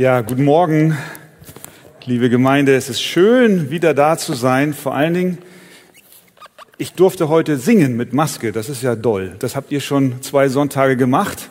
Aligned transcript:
Ja, 0.00 0.22
guten 0.22 0.44
Morgen, 0.44 0.96
liebe 2.06 2.30
Gemeinde. 2.30 2.74
Es 2.74 2.88
ist 2.88 3.02
schön, 3.02 3.68
wieder 3.68 3.92
da 3.92 4.16
zu 4.16 4.32
sein. 4.32 4.72
Vor 4.72 4.94
allen 4.94 5.12
Dingen, 5.12 5.38
ich 6.78 6.94
durfte 6.94 7.28
heute 7.28 7.58
singen 7.58 7.98
mit 7.98 8.14
Maske. 8.14 8.50
Das 8.50 8.70
ist 8.70 8.82
ja 8.82 8.96
doll. 8.96 9.36
Das 9.40 9.56
habt 9.56 9.70
ihr 9.70 9.82
schon 9.82 10.22
zwei 10.22 10.48
Sonntage 10.48 10.96
gemacht 10.96 11.50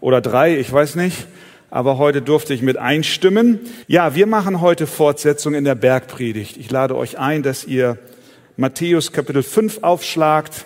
oder 0.00 0.22
drei, 0.22 0.58
ich 0.58 0.72
weiß 0.72 0.94
nicht. 0.94 1.26
Aber 1.68 1.98
heute 1.98 2.22
durfte 2.22 2.54
ich 2.54 2.62
mit 2.62 2.78
einstimmen. 2.78 3.60
Ja, 3.86 4.14
wir 4.14 4.26
machen 4.26 4.62
heute 4.62 4.86
Fortsetzung 4.86 5.52
in 5.52 5.64
der 5.64 5.74
Bergpredigt. 5.74 6.56
Ich 6.56 6.70
lade 6.70 6.96
euch 6.96 7.18
ein, 7.18 7.42
dass 7.42 7.66
ihr 7.66 7.98
Matthäus 8.56 9.12
Kapitel 9.12 9.42
5 9.42 9.82
aufschlagt 9.82 10.64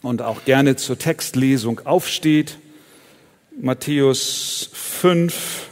und 0.00 0.22
auch 0.22 0.46
gerne 0.46 0.76
zur 0.76 0.96
Textlesung 0.96 1.82
aufsteht. 1.84 2.56
Matthäus 3.60 4.70
5, 4.72 5.66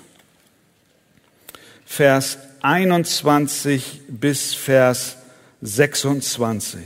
Vers 1.94 2.38
21 2.60 4.00
bis 4.08 4.52
Vers 4.52 5.16
26. 5.62 6.80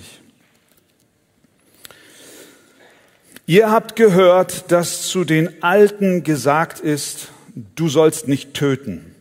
Ihr 3.46 3.70
habt 3.70 3.96
gehört, 3.96 4.70
dass 4.70 5.08
zu 5.08 5.24
den 5.24 5.62
Alten 5.62 6.24
gesagt 6.24 6.80
ist, 6.80 7.28
du 7.74 7.88
sollst 7.88 8.28
nicht 8.28 8.52
töten. 8.52 9.14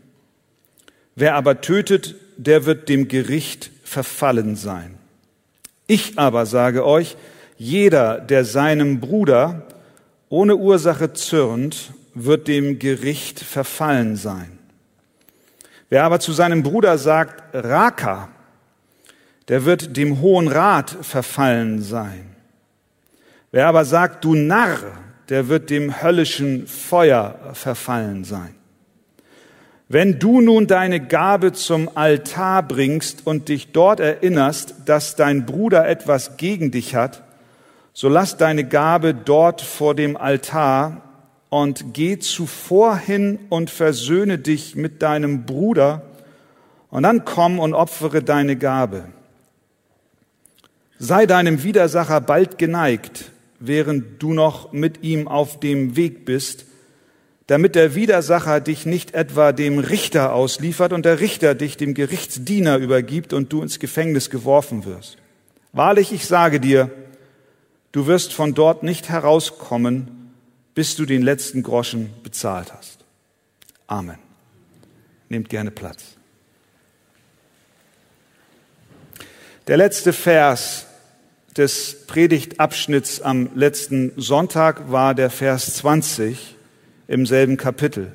Wer 1.15 1.35
aber 1.35 1.61
tötet, 1.61 2.15
der 2.35 2.65
wird 2.65 2.89
dem 2.89 3.07
Gericht 3.07 3.71
verfallen 3.85 4.57
sein. 4.57 4.95
Ich 5.87 6.19
aber 6.19 6.45
sage 6.45 6.85
euch, 6.85 7.15
jeder, 7.57 8.19
der 8.19 8.43
seinem 8.43 8.99
Bruder 8.99 9.65
ohne 10.27 10.57
Ursache 10.57 11.13
zürnt, 11.13 11.93
wird 12.13 12.49
dem 12.49 12.77
Gericht 12.77 13.39
verfallen 13.39 14.17
sein. 14.17 14.56
Wer 15.89 16.03
aber 16.03 16.19
zu 16.19 16.33
seinem 16.33 16.63
Bruder 16.63 16.97
sagt, 16.97 17.43
Raka, 17.53 18.29
der 19.47 19.65
wird 19.65 19.95
dem 19.95 20.21
Hohen 20.21 20.47
Rat 20.47 20.95
verfallen 21.01 21.81
sein. 21.81 22.35
Wer 23.51 23.67
aber 23.67 23.85
sagt, 23.85 24.25
du 24.25 24.35
Narr, 24.35 24.79
der 25.29 25.47
wird 25.47 25.69
dem 25.69 26.01
höllischen 26.01 26.67
Feuer 26.67 27.39
verfallen 27.53 28.23
sein. 28.23 28.55
Wenn 29.89 30.19
du 30.19 30.41
nun 30.41 30.67
deine 30.67 30.99
Gabe 30.99 31.53
zum 31.53 31.89
Altar 31.95 32.63
bringst 32.63 33.25
und 33.25 33.47
dich 33.47 33.71
dort 33.71 34.01
erinnerst, 34.01 34.75
dass 34.85 35.15
dein 35.15 35.45
Bruder 35.45 35.87
etwas 35.87 36.35
gegen 36.35 36.71
dich 36.71 36.93
hat, 36.93 37.23
so 37.93 38.09
lass 38.09 38.35
deine 38.35 38.65
Gabe 38.65 39.13
dort 39.13 39.61
vor 39.61 39.95
dem 39.95 40.17
Altar 40.17 41.01
und 41.49 41.93
geh 41.93 42.19
zuvor 42.19 42.97
hin 42.97 43.39
und 43.49 43.69
versöhne 43.69 44.37
dich 44.37 44.75
mit 44.75 45.01
deinem 45.01 45.45
Bruder 45.45 46.03
und 46.89 47.03
dann 47.03 47.25
komm 47.25 47.59
und 47.59 47.73
opfere 47.73 48.21
deine 48.21 48.57
Gabe. 48.57 49.05
Sei 50.99 51.25
deinem 51.25 51.63
Widersacher 51.63 52.21
bald 52.21 52.57
geneigt, 52.57 53.31
während 53.59 54.21
du 54.21 54.33
noch 54.33 54.71
mit 54.73 55.03
ihm 55.03 55.27
auf 55.27 55.59
dem 55.59 55.95
Weg 55.95 56.25
bist, 56.25 56.65
damit 57.45 57.75
der 57.75 57.95
Widersacher 57.95 58.59
dich 58.59 58.85
nicht 58.85 59.13
etwa 59.13 59.53
dem 59.53 59.79
Richter 59.79 60.33
ausliefert 60.33 60.91
und 60.91 61.05
der 61.05 61.21
Richter 61.21 61.55
dich 61.55 61.77
dem 61.77 61.93
Gerichtsdiener 61.93 62.77
übergibt 62.77 63.31
und 63.31 63.53
du 63.53 63.61
ins 63.61 63.79
Gefängnis 63.79 64.29
geworfen 64.29 64.85
wirst. 64.85 65.17
Wahrlich, 65.71 66.11
ich 66.11 66.25
sage 66.25 66.59
dir, 66.59 66.89
du 67.93 68.05
wirst 68.05 68.33
von 68.33 68.53
dort 68.53 68.83
nicht 68.83 69.09
herauskommen, 69.09 70.16
bis 70.77 70.95
du 70.95 71.07
den 71.07 71.23
letzten 71.23 71.63
Groschen 71.63 72.13
bezahlt 72.21 72.71
hast. 72.71 72.99
Amen. 73.87 74.19
Nehmt 75.27 75.49
gerne 75.49 75.71
Platz. 75.71 76.17
Der 79.65 79.77
letzte 79.77 80.13
Vers 80.13 80.85
des 81.57 82.05
Predigtabschnitts 82.05 83.21
am 83.23 83.49
letzten 83.55 84.11
Sonntag 84.17 84.91
war 84.91 85.15
der 85.15 85.31
Vers 85.31 85.73
20 85.77 86.55
im 87.07 87.25
selben 87.25 87.57
Kapitel. 87.57 88.11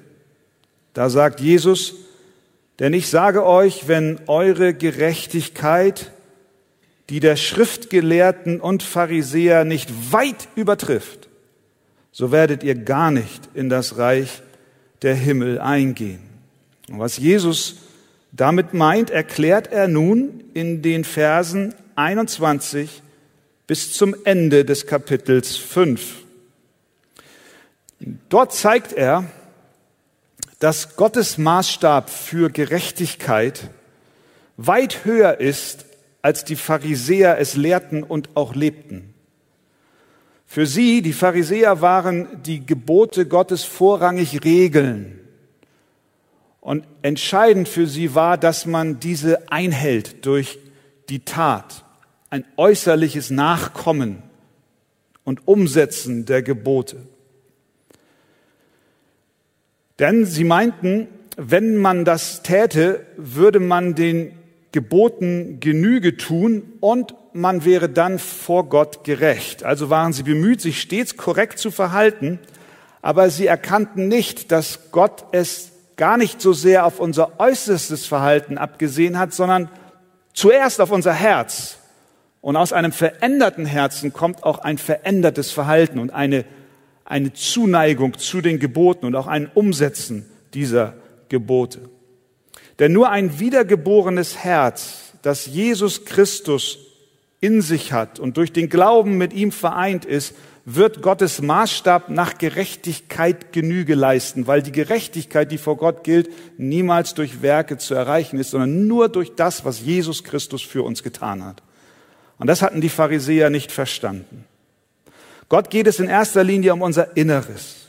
Da 0.94 1.10
sagt 1.10 1.40
Jesus, 1.40 1.94
denn 2.78 2.94
ich 2.94 3.08
sage 3.08 3.44
euch, 3.44 3.88
wenn 3.88 4.20
eure 4.28 4.72
Gerechtigkeit 4.72 6.12
die 7.08 7.18
der 7.18 7.34
Schriftgelehrten 7.34 8.60
und 8.60 8.84
Pharisäer 8.84 9.64
nicht 9.64 10.12
weit 10.12 10.46
übertrifft, 10.54 11.28
so 12.12 12.30
werdet 12.30 12.62
ihr 12.62 12.74
gar 12.74 13.10
nicht 13.10 13.48
in 13.54 13.68
das 13.68 13.96
Reich 13.96 14.42
der 15.00 15.14
Himmel 15.14 15.58
eingehen. 15.58 16.20
Und 16.88 16.98
was 16.98 17.16
Jesus 17.16 17.76
damit 18.30 18.74
meint, 18.74 19.10
erklärt 19.10 19.72
er 19.72 19.88
nun 19.88 20.44
in 20.54 20.82
den 20.82 21.04
Versen 21.04 21.74
21 21.96 23.02
bis 23.66 23.94
zum 23.94 24.14
Ende 24.24 24.64
des 24.64 24.86
Kapitels 24.86 25.56
5. 25.56 26.16
Dort 28.28 28.52
zeigt 28.52 28.92
er, 28.92 29.24
dass 30.58 30.96
Gottes 30.96 31.38
Maßstab 31.38 32.10
für 32.10 32.50
Gerechtigkeit 32.50 33.70
weit 34.56 35.04
höher 35.04 35.40
ist, 35.40 35.86
als 36.20 36.44
die 36.44 36.56
Pharisäer 36.56 37.38
es 37.38 37.56
lehrten 37.56 38.02
und 38.02 38.36
auch 38.36 38.54
lebten. 38.54 39.11
Für 40.52 40.66
sie, 40.66 41.00
die 41.00 41.14
Pharisäer, 41.14 41.80
waren 41.80 42.42
die 42.42 42.66
Gebote 42.66 43.24
Gottes 43.24 43.64
vorrangig 43.64 44.44
Regeln. 44.44 45.18
Und 46.60 46.84
entscheidend 47.00 47.68
für 47.68 47.86
sie 47.86 48.14
war, 48.14 48.36
dass 48.36 48.66
man 48.66 49.00
diese 49.00 49.50
einhält 49.50 50.26
durch 50.26 50.58
die 51.08 51.20
Tat, 51.20 51.86
ein 52.28 52.44
äußerliches 52.58 53.30
Nachkommen 53.30 54.22
und 55.24 55.48
Umsetzen 55.48 56.26
der 56.26 56.42
Gebote. 56.42 56.98
Denn 59.98 60.26
sie 60.26 60.44
meinten, 60.44 61.08
wenn 61.38 61.78
man 61.78 62.04
das 62.04 62.42
täte, 62.42 63.06
würde 63.16 63.58
man 63.58 63.94
den 63.94 64.32
Geboten 64.70 65.60
Genüge 65.60 66.18
tun 66.18 66.74
und 66.80 67.14
man 67.34 67.64
wäre 67.64 67.88
dann 67.88 68.18
vor 68.18 68.68
Gott 68.68 69.04
gerecht. 69.04 69.64
Also 69.64 69.90
waren 69.90 70.12
sie 70.12 70.22
bemüht, 70.22 70.60
sich 70.60 70.80
stets 70.80 71.16
korrekt 71.16 71.58
zu 71.58 71.70
verhalten, 71.70 72.38
aber 73.00 73.30
sie 73.30 73.46
erkannten 73.46 74.08
nicht, 74.08 74.52
dass 74.52 74.90
Gott 74.92 75.24
es 75.32 75.72
gar 75.96 76.16
nicht 76.16 76.40
so 76.40 76.52
sehr 76.52 76.86
auf 76.86 77.00
unser 77.00 77.40
äußerstes 77.40 78.06
Verhalten 78.06 78.58
abgesehen 78.58 79.18
hat, 79.18 79.32
sondern 79.32 79.68
zuerst 80.32 80.80
auf 80.80 80.90
unser 80.90 81.12
Herz. 81.12 81.78
Und 82.40 82.56
aus 82.56 82.72
einem 82.72 82.92
veränderten 82.92 83.66
Herzen 83.66 84.12
kommt 84.12 84.42
auch 84.42 84.58
ein 84.58 84.78
verändertes 84.78 85.52
Verhalten 85.52 85.98
und 85.98 86.12
eine, 86.12 86.44
eine 87.04 87.32
Zuneigung 87.32 88.18
zu 88.18 88.40
den 88.40 88.58
Geboten 88.58 89.06
und 89.06 89.14
auch 89.14 89.28
ein 89.28 89.50
Umsetzen 89.54 90.26
dieser 90.54 90.94
Gebote. 91.28 91.88
Denn 92.78 92.92
nur 92.92 93.10
ein 93.10 93.38
wiedergeborenes 93.38 94.38
Herz, 94.38 95.12
das 95.22 95.46
Jesus 95.46 96.04
Christus 96.04 96.91
in 97.42 97.60
sich 97.60 97.92
hat 97.92 98.18
und 98.20 98.38
durch 98.38 98.52
den 98.52 98.70
Glauben 98.70 99.18
mit 99.18 99.34
ihm 99.34 99.52
vereint 99.52 100.04
ist, 100.06 100.34
wird 100.64 101.02
Gottes 101.02 101.42
Maßstab 101.42 102.08
nach 102.08 102.38
Gerechtigkeit 102.38 103.52
Genüge 103.52 103.96
leisten, 103.96 104.46
weil 104.46 104.62
die 104.62 104.70
Gerechtigkeit, 104.70 105.50
die 105.50 105.58
vor 105.58 105.76
Gott 105.76 106.04
gilt, 106.04 106.30
niemals 106.56 107.14
durch 107.14 107.42
Werke 107.42 107.78
zu 107.78 107.94
erreichen 107.94 108.38
ist, 108.38 108.52
sondern 108.52 108.86
nur 108.86 109.08
durch 109.08 109.34
das, 109.34 109.64
was 109.64 109.80
Jesus 109.80 110.22
Christus 110.22 110.62
für 110.62 110.84
uns 110.84 111.02
getan 111.02 111.44
hat. 111.44 111.64
Und 112.38 112.46
das 112.46 112.62
hatten 112.62 112.80
die 112.80 112.88
Pharisäer 112.88 113.50
nicht 113.50 113.72
verstanden. 113.72 114.44
Gott 115.48 115.68
geht 115.68 115.88
es 115.88 115.98
in 115.98 116.08
erster 116.08 116.44
Linie 116.44 116.72
um 116.72 116.82
unser 116.82 117.16
Inneres. 117.16 117.88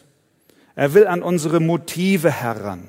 Er 0.75 0.95
will 0.95 1.05
an 1.05 1.21
unsere 1.21 1.59
Motive 1.59 2.31
heran. 2.31 2.87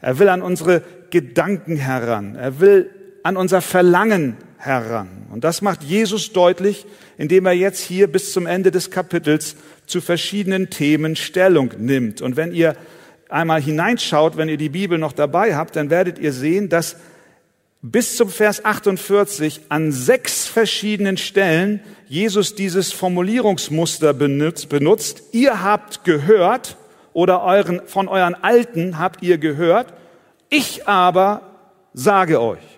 Er 0.00 0.18
will 0.18 0.28
an 0.28 0.42
unsere 0.42 0.82
Gedanken 1.10 1.76
heran. 1.76 2.34
Er 2.34 2.58
will 2.58 2.90
an 3.22 3.36
unser 3.36 3.60
Verlangen 3.60 4.36
heran. 4.58 5.26
Und 5.32 5.44
das 5.44 5.62
macht 5.62 5.82
Jesus 5.82 6.32
deutlich, 6.32 6.86
indem 7.18 7.46
er 7.46 7.52
jetzt 7.52 7.80
hier 7.80 8.06
bis 8.06 8.32
zum 8.32 8.46
Ende 8.46 8.70
des 8.70 8.90
Kapitels 8.90 9.56
zu 9.86 10.00
verschiedenen 10.00 10.70
Themen 10.70 11.16
Stellung 11.16 11.72
nimmt. 11.78 12.22
Und 12.22 12.36
wenn 12.36 12.52
ihr 12.52 12.76
einmal 13.28 13.60
hineinschaut, 13.60 14.36
wenn 14.36 14.48
ihr 14.48 14.56
die 14.56 14.68
Bibel 14.68 14.98
noch 14.98 15.12
dabei 15.12 15.56
habt, 15.56 15.76
dann 15.76 15.90
werdet 15.90 16.18
ihr 16.18 16.32
sehen, 16.32 16.68
dass 16.68 16.96
bis 17.80 18.16
zum 18.16 18.28
Vers 18.28 18.64
48 18.64 19.62
an 19.68 19.90
sechs 19.90 20.46
verschiedenen 20.46 21.16
Stellen 21.16 21.80
Jesus 22.06 22.54
dieses 22.54 22.92
Formulierungsmuster 22.92 24.14
benutzt. 24.14 24.68
benutzt. 24.68 25.22
Ihr 25.32 25.62
habt 25.62 26.04
gehört 26.04 26.76
oder 27.12 27.42
euren, 27.42 27.82
von 27.86 28.06
euren 28.06 28.34
Alten 28.34 28.98
habt 28.98 29.22
ihr 29.22 29.38
gehört. 29.38 29.92
Ich 30.48 30.86
aber 30.86 31.42
sage 31.92 32.40
euch. 32.40 32.71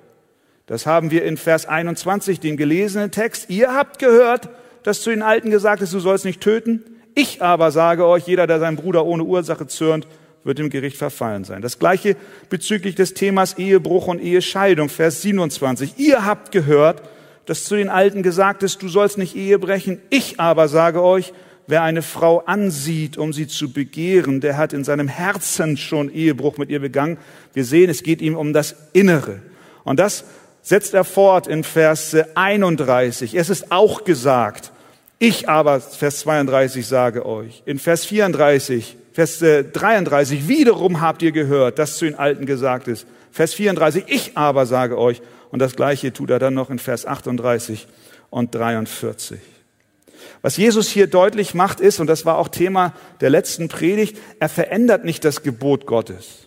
Das 0.67 0.87
haben 0.87 1.11
wir 1.11 1.25
in 1.25 1.37
Vers 1.37 1.67
21, 1.67 2.41
den 2.41 2.57
gelesenen 2.57 3.11
Text. 3.11 3.51
Ihr 3.51 3.75
habt 3.75 3.99
gehört, 3.99 4.49
dass 4.83 5.03
zu 5.03 5.11
den 5.11 5.23
Alten 5.23 5.51
gesagt 5.51 5.83
ist, 5.83 5.93
du 5.93 6.01
sollst 6.01 6.25
nicht 6.25 6.41
töten. 6.41 6.83
Ich 7.15 7.43
aber 7.43 7.71
sage 7.71 8.07
euch, 8.07 8.27
jeder, 8.27 8.47
der 8.47 8.61
seinen 8.61 8.77
Bruder 8.77 9.05
ohne 9.05 9.25
Ursache 9.25 9.67
zürnt, 9.67 10.07
wird 10.43 10.59
dem 10.59 10.71
Gericht 10.71 10.97
verfallen 10.97 11.45
sein. 11.45 11.63
Das 11.63 11.79
gleiche 11.79 12.17
bezüglich 12.49 12.95
des 12.95 13.15
Themas 13.15 13.59
Ehebruch 13.59 14.07
und 14.07 14.21
Ehescheidung, 14.21 14.89
Vers 14.89 15.23
27. 15.23 15.95
Ihr 15.99 16.25
habt 16.25 16.53
gehört, 16.53 17.03
dass 17.47 17.65
zu 17.65 17.77
den 17.77 17.89
Alten 17.89 18.23
gesagt 18.23 18.63
ist, 18.63 18.83
du 18.83 18.89
sollst 18.89 19.19
nicht 19.19 19.37
Ehe 19.37 19.59
brechen. 19.59 20.01
Ich 20.11 20.41
aber 20.41 20.69
sage 20.69 21.03
euch, 21.03 21.33
wer 21.67 21.83
eine 21.83 22.03
Frau 22.03 22.41
ansieht, 22.41 23.17
um 23.17 23.33
sie 23.33 23.47
zu 23.47 23.73
begehren, 23.73 24.41
der 24.41 24.57
hat 24.57 24.73
in 24.73 24.85
seinem 24.85 25.09
Herzen 25.09 25.77
schon 25.77 26.11
Ehebruch 26.11 26.59
mit 26.59 26.71
ihr 26.71 26.81
begangen. 26.81 27.19
Wir 27.53 27.65
sehen, 27.65 27.91
es 27.91 28.03
geht 28.03 28.21
ihm 28.23 28.37
um 28.37 28.53
das 28.53 28.77
Innere. 28.93 29.41
Und 29.85 30.01
das 30.01 30.25
setzt 30.65 30.95
er 30.95 31.05
fort 31.05 31.47
in 31.47 31.63
Vers 31.63 32.17
31. 32.35 33.35
Es 33.35 33.51
ist 33.51 33.71
auch 33.71 34.03
gesagt, 34.03 34.73
ich 35.21 35.49
aber, 35.49 35.81
Vers 35.81 36.21
32 36.21 36.87
sage 36.87 37.25
euch. 37.25 37.63
In 37.67 37.79
Vers 37.79 38.05
34, 38.07 38.97
Vers 39.13 39.39
33, 39.39 40.49
wiederum 40.49 41.01
habt 41.01 41.23
ihr 41.23 41.31
gehört, 41.31 41.79
dass 41.79 41.99
zu 41.99 42.07
den 42.07 42.17
Alten 42.17 42.47
gesagt 42.47 42.89
ist. 42.89 43.07
Vers 43.31 43.55
34, 43.55 44.05
ich 44.09 44.37
aber 44.37 44.67
sage 44.67 44.99
euch. 44.99 45.23
Und 45.53 45.61
das 45.61 45.77
Gleiche 45.77 46.13
tut 46.13 46.31
er 46.31 46.41
dann 46.41 46.55
noch 46.55 46.71
in 46.71 46.81
Vers 46.81 47.07
38 47.07 47.87
und 48.31 48.53
43. 48.55 49.39
Was 50.43 50.57
Jesus 50.57 50.89
hier 50.89 51.07
deutlich 51.07 51.55
macht 51.55 51.81
ist, 51.81 52.01
und 52.01 52.07
das 52.07 52.25
war 52.25 52.39
auch 52.39 52.49
Thema 52.49 52.93
der 53.21 53.31
letzten 53.31 53.69
Predigt, 53.69 54.19
er 54.41 54.49
verändert 54.49 55.05
nicht 55.05 55.25
das 55.25 55.43
Gebot 55.43 55.87
Gottes. 55.87 56.44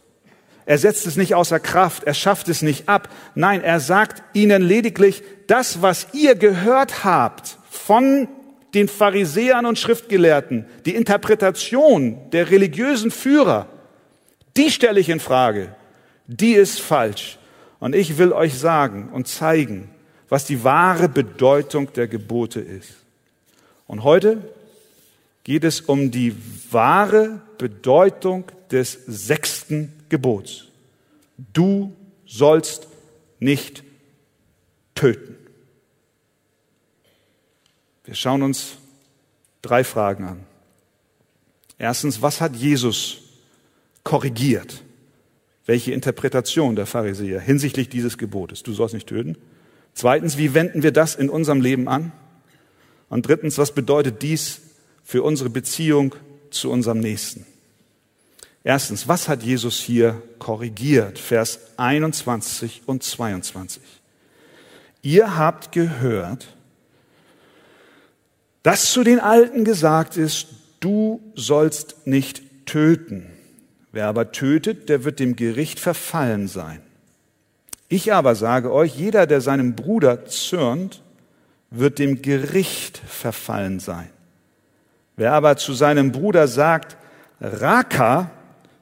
Er 0.67 0.77
setzt 0.77 1.07
es 1.07 1.15
nicht 1.15 1.33
außer 1.33 1.61
Kraft, 1.61 2.03
er 2.03 2.13
schafft 2.13 2.49
es 2.49 2.61
nicht 2.61 2.89
ab. 2.89 3.07
Nein, 3.35 3.63
er 3.63 3.79
sagt 3.79 4.21
ihnen 4.33 4.61
lediglich, 4.61 5.23
das, 5.47 5.81
was 5.81 6.07
ihr 6.11 6.35
gehört 6.35 7.05
habt 7.05 7.57
von 7.69 8.27
den 8.73 8.89
Pharisäern 8.89 9.65
und 9.65 9.79
Schriftgelehrten, 9.79 10.65
die 10.85 10.95
Interpretation 10.95 12.17
der 12.31 12.51
religiösen 12.51 13.11
Führer, 13.11 13.67
die 14.57 14.69
stelle 14.69 14.99
ich 14.99 15.07
in 15.07 15.21
Frage. 15.21 15.73
Die 16.27 16.51
ist 16.51 16.81
falsch. 16.81 17.39
Und 17.79 17.95
ich 17.95 18.17
will 18.17 18.33
euch 18.33 18.59
sagen 18.59 19.07
und 19.13 19.29
zeigen, 19.29 19.89
was 20.27 20.43
die 20.43 20.65
wahre 20.65 21.07
Bedeutung 21.07 21.93
der 21.93 22.09
Gebote 22.09 22.59
ist. 22.59 22.91
Und 23.85 24.03
heute 24.03 24.41
geht 25.45 25.63
es 25.63 25.79
um 25.79 26.11
die 26.11 26.35
wahre 26.71 27.39
Bedeutung 27.57 28.43
des 28.69 28.99
sechsten 29.07 29.93
Gebots. 30.09 30.65
Du 31.53 31.95
sollst 32.25 32.87
nicht 33.39 33.83
töten. 34.95 35.35
Wir 38.03 38.15
schauen 38.15 38.41
uns 38.41 38.77
drei 39.61 39.83
Fragen 39.83 40.23
an. 40.23 40.45
Erstens, 41.77 42.21
was 42.21 42.41
hat 42.41 42.55
Jesus 42.55 43.21
korrigiert? 44.03 44.83
Welche 45.65 45.91
Interpretation 45.91 46.75
der 46.75 46.85
Pharisäer 46.85 47.41
hinsichtlich 47.41 47.89
dieses 47.89 48.17
Gebotes? 48.17 48.63
Du 48.63 48.73
sollst 48.73 48.93
nicht 48.93 49.07
töten. 49.07 49.37
Zweitens, 49.93 50.37
wie 50.37 50.53
wenden 50.53 50.83
wir 50.83 50.91
das 50.91 51.15
in 51.15 51.29
unserem 51.29 51.61
Leben 51.61 51.87
an? 51.87 52.11
Und 53.09 53.27
drittens, 53.27 53.57
was 53.57 53.73
bedeutet 53.73 54.21
dies 54.21 54.61
für 55.03 55.23
unsere 55.23 55.49
Beziehung 55.49 56.15
zu 56.49 56.71
unserem 56.71 56.99
Nächsten? 56.99 57.45
Erstens, 58.67 59.07
was 59.07 59.29
hat 59.29 59.43
Jesus 59.43 59.79
hier 59.79 60.21
korrigiert? 60.39 61.19
Vers 61.19 61.57
21 61.77 62.81
und 62.85 63.01
22. 63.01 63.81
Ihr 65.01 65.37
habt 65.37 65.71
gehört, 65.71 66.47
dass 68.63 68.91
zu 68.91 69.05
den 69.05 69.21
Alten 69.21 69.63
gesagt 69.63 70.17
ist, 70.17 70.47
du 70.81 71.21
sollst 71.33 72.07
nicht 72.07 72.65
töten. 72.65 73.31
Wer 73.93 74.07
aber 74.07 74.33
tötet, 74.33 74.89
der 74.89 75.05
wird 75.05 75.19
dem 75.19 75.37
Gericht 75.37 75.79
verfallen 75.79 76.49
sein. 76.49 76.81
Ich 77.87 78.11
aber 78.11 78.35
sage 78.35 78.73
euch, 78.73 78.97
jeder, 78.97 79.27
der 79.27 79.39
seinem 79.39 79.77
Bruder 79.77 80.25
zürnt, 80.25 81.01
wird 81.71 81.99
dem 81.99 82.21
Gericht 82.21 82.97
verfallen 82.97 83.79
sein. 83.79 84.09
Wer 85.15 85.31
aber 85.31 85.55
zu 85.55 85.71
seinem 85.71 86.11
Bruder 86.11 86.49
sagt, 86.49 86.97
Raka, 87.39 88.31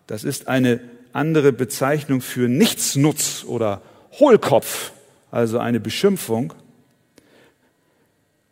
das 0.07 0.23
ist 0.23 0.47
eine 0.47 0.79
andere 1.13 1.51
Bezeichnung 1.51 2.21
für 2.21 2.47
Nichtsnutz 2.47 3.43
oder 3.45 3.81
Hohlkopf, 4.19 4.91
also 5.31 5.59
eine 5.59 5.79
Beschimpfung. 5.79 6.53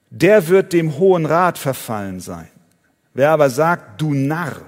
Der 0.10 0.48
wird 0.48 0.74
dem 0.74 0.98
Hohen 0.98 1.26
Rat 1.26 1.58
verfallen 1.58 2.20
sein. 2.20 2.48
Wer 3.14 3.32
aber 3.32 3.50
sagt, 3.50 4.02
du 4.02 4.14
Narr, 4.14 4.62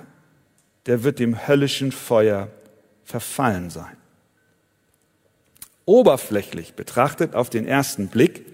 der 0.85 1.03
wird 1.03 1.19
dem 1.19 1.47
höllischen 1.47 1.91
Feuer 1.91 2.49
verfallen 3.03 3.69
sein. 3.69 3.97
Oberflächlich 5.85 6.73
betrachtet 6.73 7.35
auf 7.35 7.49
den 7.49 7.67
ersten 7.67 8.07
Blick 8.07 8.45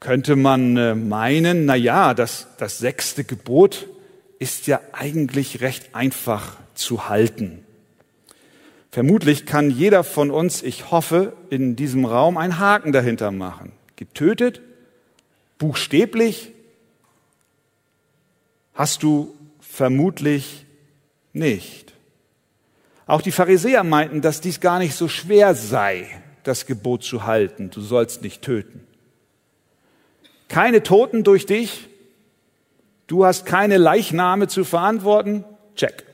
könnte 0.00 0.34
man 0.34 0.76
äh, 0.78 0.94
meinen, 0.94 1.66
na 1.66 1.76
ja, 1.76 2.14
das, 2.14 2.48
das 2.56 2.78
sechste 2.78 3.22
Gebot 3.22 3.86
ist 4.38 4.66
ja 4.66 4.80
eigentlich 4.92 5.60
recht 5.60 5.94
einfach 5.94 6.56
zu 6.80 7.08
halten. 7.08 7.64
Vermutlich 8.90 9.46
kann 9.46 9.70
jeder 9.70 10.02
von 10.02 10.30
uns, 10.30 10.62
ich 10.62 10.90
hoffe, 10.90 11.34
in 11.48 11.76
diesem 11.76 12.04
Raum 12.04 12.36
einen 12.36 12.58
Haken 12.58 12.92
dahinter 12.92 13.30
machen. 13.30 13.72
Getötet, 13.94 14.60
buchstäblich, 15.58 16.52
hast 18.74 19.02
du 19.02 19.34
vermutlich 19.60 20.66
nicht. 21.32 21.94
Auch 23.06 23.22
die 23.22 23.32
Pharisäer 23.32 23.84
meinten, 23.84 24.22
dass 24.22 24.40
dies 24.40 24.60
gar 24.60 24.78
nicht 24.78 24.94
so 24.94 25.06
schwer 25.06 25.54
sei, 25.54 26.08
das 26.42 26.66
Gebot 26.66 27.04
zu 27.04 27.24
halten. 27.24 27.70
Du 27.70 27.80
sollst 27.80 28.22
nicht 28.22 28.42
töten. 28.42 28.86
Keine 30.48 30.82
Toten 30.82 31.22
durch 31.22 31.46
dich. 31.46 31.88
Du 33.06 33.24
hast 33.24 33.46
keine 33.46 33.76
Leichname 33.76 34.48
zu 34.48 34.64
verantworten. 34.64 35.44
Check. 35.76 36.04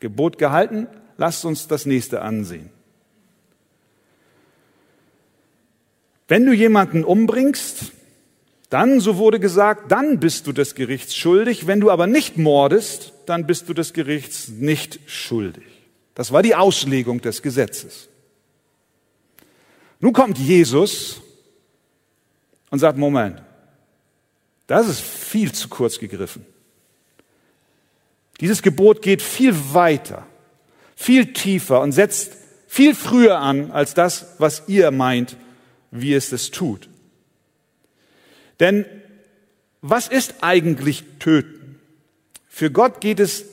Gebot 0.00 0.38
gehalten, 0.38 0.88
lasst 1.16 1.44
uns 1.44 1.68
das 1.68 1.86
nächste 1.86 2.22
ansehen. 2.22 2.70
Wenn 6.26 6.46
du 6.46 6.52
jemanden 6.52 7.04
umbringst, 7.04 7.92
dann, 8.70 9.00
so 9.00 9.16
wurde 9.16 9.40
gesagt, 9.40 9.90
dann 9.90 10.20
bist 10.20 10.46
du 10.46 10.52
des 10.52 10.76
Gerichts 10.76 11.16
schuldig. 11.16 11.66
Wenn 11.66 11.80
du 11.80 11.90
aber 11.90 12.06
nicht 12.06 12.38
mordest, 12.38 13.12
dann 13.26 13.46
bist 13.46 13.68
du 13.68 13.74
des 13.74 13.92
Gerichts 13.92 14.48
nicht 14.48 15.00
schuldig. 15.06 15.64
Das 16.14 16.32
war 16.32 16.42
die 16.42 16.54
Auslegung 16.54 17.20
des 17.20 17.42
Gesetzes. 17.42 18.08
Nun 19.98 20.12
kommt 20.12 20.38
Jesus 20.38 21.20
und 22.70 22.78
sagt, 22.78 22.96
Moment, 22.96 23.42
das 24.66 24.88
ist 24.88 25.00
viel 25.00 25.52
zu 25.52 25.68
kurz 25.68 25.98
gegriffen. 25.98 26.46
Dieses 28.40 28.62
Gebot 28.62 29.02
geht 29.02 29.20
viel 29.20 29.54
weiter, 29.74 30.26
viel 30.96 31.32
tiefer 31.32 31.80
und 31.82 31.92
setzt 31.92 32.32
viel 32.66 32.94
früher 32.94 33.38
an 33.38 33.70
als 33.70 33.94
das, 33.94 34.34
was 34.38 34.64
ihr 34.66 34.90
meint, 34.90 35.36
wie 35.90 36.14
es 36.14 36.32
es 36.32 36.50
tut. 36.50 36.88
Denn 38.60 38.86
was 39.82 40.08
ist 40.08 40.36
eigentlich 40.42 41.04
töten? 41.18 41.80
Für 42.48 42.70
Gott 42.70 43.00
geht 43.00 43.20
es 43.20 43.44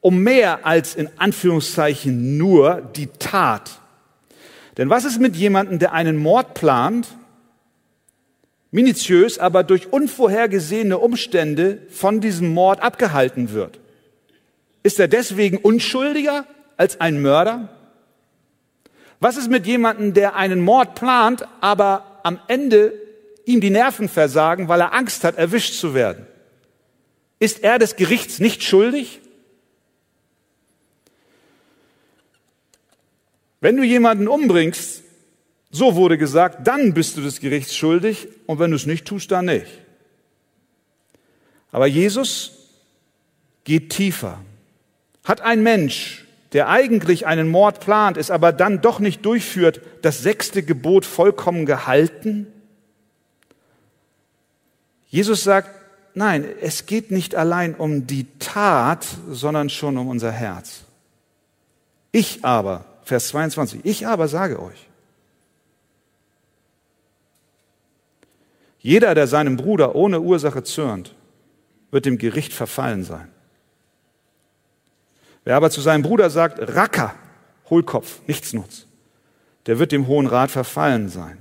um 0.00 0.22
mehr 0.22 0.66
als 0.66 0.94
in 0.94 1.08
Anführungszeichen 1.16 2.36
nur 2.36 2.80
die 2.96 3.06
Tat. 3.06 3.80
Denn 4.76 4.90
was 4.90 5.04
ist 5.04 5.20
mit 5.20 5.36
jemandem, 5.36 5.78
der 5.78 5.92
einen 5.92 6.16
Mord 6.16 6.54
plant, 6.54 7.08
minutiös, 8.70 9.38
aber 9.38 9.62
durch 9.62 9.92
unvorhergesehene 9.92 10.98
Umstände 10.98 11.82
von 11.90 12.20
diesem 12.20 12.52
Mord 12.52 12.82
abgehalten 12.82 13.52
wird? 13.52 13.80
Ist 14.84 15.00
er 15.00 15.08
deswegen 15.08 15.56
unschuldiger 15.56 16.46
als 16.76 17.00
ein 17.00 17.20
Mörder? 17.20 17.70
Was 19.18 19.38
ist 19.38 19.50
mit 19.50 19.66
jemandem, 19.66 20.12
der 20.12 20.36
einen 20.36 20.60
Mord 20.60 20.94
plant, 20.94 21.48
aber 21.62 22.20
am 22.22 22.38
Ende 22.46 22.92
ihm 23.46 23.62
die 23.62 23.70
Nerven 23.70 24.10
versagen, 24.10 24.68
weil 24.68 24.80
er 24.80 24.92
Angst 24.92 25.24
hat, 25.24 25.36
erwischt 25.36 25.74
zu 25.74 25.94
werden? 25.94 26.26
Ist 27.38 27.62
er 27.62 27.78
des 27.78 27.96
Gerichts 27.96 28.38
nicht 28.38 28.62
schuldig? 28.62 29.20
Wenn 33.60 33.78
du 33.78 33.82
jemanden 33.82 34.28
umbringst, 34.28 35.02
so 35.70 35.94
wurde 35.94 36.18
gesagt, 36.18 36.66
dann 36.66 36.92
bist 36.92 37.16
du 37.16 37.22
des 37.22 37.40
Gerichts 37.40 37.74
schuldig 37.74 38.28
und 38.44 38.58
wenn 38.58 38.70
du 38.70 38.76
es 38.76 38.84
nicht 38.84 39.06
tust, 39.06 39.30
dann 39.30 39.46
nicht. 39.46 39.66
Aber 41.72 41.86
Jesus 41.86 42.68
geht 43.64 43.88
tiefer. 43.88 44.38
Hat 45.24 45.40
ein 45.40 45.62
Mensch, 45.62 46.26
der 46.52 46.68
eigentlich 46.68 47.26
einen 47.26 47.48
Mord 47.48 47.80
plant, 47.80 48.16
es 48.16 48.30
aber 48.30 48.52
dann 48.52 48.80
doch 48.82 49.00
nicht 49.00 49.24
durchführt, 49.24 49.80
das 50.02 50.22
sechste 50.22 50.62
Gebot 50.62 51.06
vollkommen 51.06 51.66
gehalten? 51.66 52.46
Jesus 55.08 55.42
sagt, 55.42 55.70
nein, 56.14 56.44
es 56.60 56.86
geht 56.86 57.10
nicht 57.10 57.34
allein 57.34 57.74
um 57.74 58.06
die 58.06 58.26
Tat, 58.38 59.06
sondern 59.30 59.70
schon 59.70 59.96
um 59.96 60.08
unser 60.08 60.30
Herz. 60.30 60.84
Ich 62.12 62.44
aber, 62.44 62.84
Vers 63.02 63.28
22, 63.28 63.80
ich 63.84 64.06
aber 64.06 64.28
sage 64.28 64.60
euch, 64.62 64.88
jeder, 68.78 69.14
der 69.14 69.26
seinem 69.26 69.56
Bruder 69.56 69.94
ohne 69.94 70.20
Ursache 70.20 70.62
zürnt, 70.62 71.14
wird 71.90 72.04
dem 72.04 72.18
Gericht 72.18 72.52
verfallen 72.52 73.02
sein. 73.02 73.33
Wer 75.44 75.56
aber 75.56 75.70
zu 75.70 75.80
seinem 75.80 76.02
Bruder 76.02 76.30
sagt, 76.30 76.58
Racker, 76.74 77.14
Hohlkopf, 77.70 78.20
Nichtsnutz, 78.26 78.86
der 79.66 79.78
wird 79.78 79.92
dem 79.92 80.06
Hohen 80.06 80.26
Rat 80.26 80.50
verfallen 80.50 81.08
sein. 81.08 81.38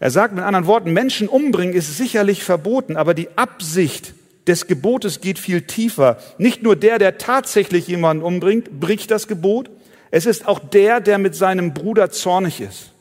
Er 0.00 0.10
sagt 0.10 0.34
mit 0.34 0.44
anderen 0.44 0.66
Worten, 0.66 0.92
Menschen 0.92 1.28
umbringen 1.28 1.74
ist 1.74 1.96
sicherlich 1.96 2.44
verboten, 2.44 2.96
aber 2.96 3.14
die 3.14 3.28
Absicht 3.36 4.14
des 4.46 4.66
Gebotes 4.66 5.20
geht 5.20 5.38
viel 5.38 5.62
tiefer. 5.62 6.18
Nicht 6.38 6.62
nur 6.62 6.76
der, 6.76 6.98
der 6.98 7.18
tatsächlich 7.18 7.86
jemanden 7.88 8.22
umbringt, 8.22 8.80
bricht 8.80 9.10
das 9.10 9.28
Gebot, 9.28 9.70
es 10.10 10.26
ist 10.26 10.46
auch 10.46 10.60
der, 10.60 11.00
der 11.00 11.18
mit 11.18 11.34
seinem 11.34 11.74
Bruder 11.74 12.10
zornig 12.10 12.60
ist. 12.60 12.92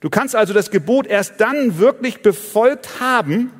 Du 0.00 0.08
kannst 0.08 0.36
also 0.36 0.54
das 0.54 0.70
Gebot 0.70 1.06
erst 1.06 1.40
dann 1.40 1.78
wirklich 1.78 2.22
befolgt 2.22 3.00
haben, 3.00 3.52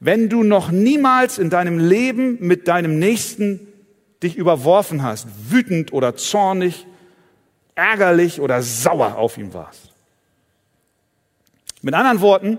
wenn 0.00 0.30
du 0.30 0.42
noch 0.42 0.70
niemals 0.70 1.38
in 1.38 1.50
deinem 1.50 1.78
Leben 1.78 2.38
mit 2.40 2.68
deinem 2.68 2.98
Nächsten 2.98 3.68
dich 4.22 4.36
überworfen 4.36 5.02
hast, 5.02 5.28
wütend 5.50 5.92
oder 5.92 6.16
zornig, 6.16 6.86
ärgerlich 7.74 8.40
oder 8.40 8.62
sauer 8.62 9.16
auf 9.16 9.38
ihn 9.38 9.54
warst. 9.54 9.92
Mit 11.82 11.94
anderen 11.94 12.20
Worten, 12.20 12.58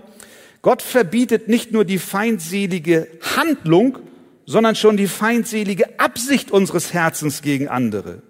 Gott 0.62 0.82
verbietet 0.82 1.48
nicht 1.48 1.72
nur 1.72 1.84
die 1.84 1.98
feindselige 1.98 3.08
Handlung, 3.36 3.98
sondern 4.46 4.76
schon 4.76 4.96
die 4.96 5.08
feindselige 5.08 5.98
Absicht 5.98 6.50
unseres 6.50 6.92
Herzens 6.92 7.42
gegen 7.42 7.68
andere. 7.68 8.22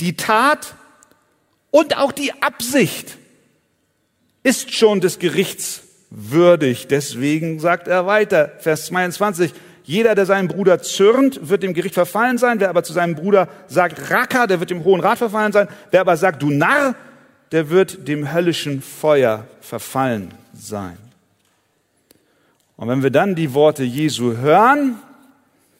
Die 0.00 0.16
Tat 0.16 0.74
und 1.70 1.96
auch 1.96 2.12
die 2.12 2.32
Absicht 2.42 3.18
ist 4.42 4.74
schon 4.74 5.00
des 5.00 5.18
Gerichts 5.18 5.83
würdig. 6.14 6.86
Deswegen 6.86 7.58
sagt 7.58 7.88
er 7.88 8.06
weiter, 8.06 8.52
Vers 8.58 8.86
22, 8.86 9.52
jeder, 9.84 10.14
der 10.14 10.24
seinen 10.24 10.48
Bruder 10.48 10.80
zürnt, 10.80 11.48
wird 11.48 11.62
dem 11.62 11.74
Gericht 11.74 11.94
verfallen 11.94 12.38
sein. 12.38 12.60
Wer 12.60 12.70
aber 12.70 12.84
zu 12.84 12.92
seinem 12.92 13.14
Bruder 13.14 13.48
sagt, 13.66 14.10
Raka, 14.10 14.46
der 14.46 14.60
wird 14.60 14.70
dem 14.70 14.84
Hohen 14.84 15.00
Rat 15.00 15.18
verfallen 15.18 15.52
sein. 15.52 15.68
Wer 15.90 16.00
aber 16.00 16.16
sagt, 16.16 16.42
du 16.42 16.50
Narr, 16.50 16.94
der 17.52 17.68
wird 17.68 18.08
dem 18.08 18.32
höllischen 18.32 18.80
Feuer 18.80 19.46
verfallen 19.60 20.32
sein. 20.54 20.96
Und 22.76 22.88
wenn 22.88 23.02
wir 23.02 23.10
dann 23.10 23.34
die 23.34 23.52
Worte 23.52 23.84
Jesu 23.84 24.36
hören, 24.36 24.96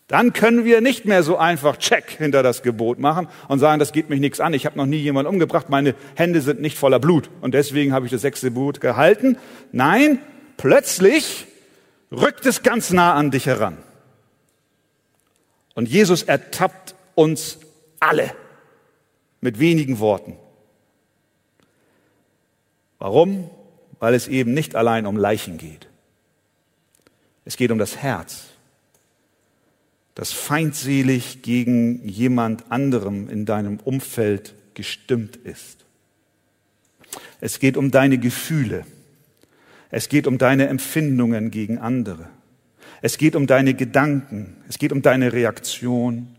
dann 0.07 0.35
können 0.35 0.65
wir 0.65 0.81
nicht 0.81 1.07
mehr 1.07 1.23
so 1.23 1.39
einfach 1.39 1.79
Check 1.79 2.11
hinter 2.11 2.43
das 2.43 2.63
Gebot 2.63 2.99
machen 2.99 3.29
und 3.49 3.59
sagen, 3.59 3.79
das 3.79 3.93
geht 3.93 4.11
mich 4.11 4.21
nichts 4.21 4.39
an, 4.39 4.53
ich 4.53 4.67
habe 4.67 4.77
noch 4.77 4.87
nie 4.87 4.99
jemanden 4.99 5.31
umgebracht, 5.33 5.71
meine 5.71 5.95
Hände 6.15 6.43
sind 6.43 6.61
nicht 6.61 6.77
voller 6.77 6.99
Blut 6.99 7.31
und 7.41 7.55
deswegen 7.55 7.93
habe 7.93 8.05
ich 8.05 8.13
das 8.13 8.21
sechste 8.21 8.49
Gebot 8.49 8.81
gehalten. 8.81 9.39
Nein, 9.73 10.19
plötzlich 10.59 11.47
rückt 12.13 12.45
es 12.45 12.63
ganz 12.63 12.93
nah 12.93 13.15
an 13.15 13.31
dich 13.31 13.47
heran. 13.47 13.79
Und 15.75 15.89
Jesus 15.89 16.23
ertappt 16.23 16.95
uns 17.15 17.59
alle 17.99 18.31
mit 19.41 19.59
wenigen 19.59 19.99
Worten. 19.99 20.37
Warum? 22.99 23.51
Weil 23.99 24.15
es 24.15 24.29
eben 24.29 24.55
nicht 24.55 24.77
allein 24.77 25.07
um 25.07 25.17
Leichen 25.17 25.59
geht. 25.59 25.89
Es 27.45 27.57
geht 27.57 27.71
um 27.71 27.79
das 27.79 27.97
Herz, 27.97 28.54
das 30.15 30.33
feindselig 30.33 31.43
gegen 31.43 32.07
jemand 32.07 32.71
anderem 32.71 33.29
in 33.29 33.47
deinem 33.47 33.79
Umfeld 33.81 34.55
gestimmt 34.75 35.37
ist. 35.37 35.85
Es 37.41 37.59
geht 37.59 37.77
um 37.77 37.91
deine 37.91 38.19
Gefühle. 38.19 38.87
Es 39.91 40.09
geht 40.09 40.27
um 40.27 40.39
deine 40.39 40.69
Empfindungen 40.69 41.51
gegen 41.51 41.79
andere. 41.79 42.29
Es 43.03 43.19
geht 43.19 43.37
um 43.37 43.47
deine 43.47 43.75
Gedanken. 43.75 44.57
Es 44.69 44.79
geht 44.79 44.93
um 44.93 45.03
deine 45.03 45.33
Reaktion. 45.33 46.35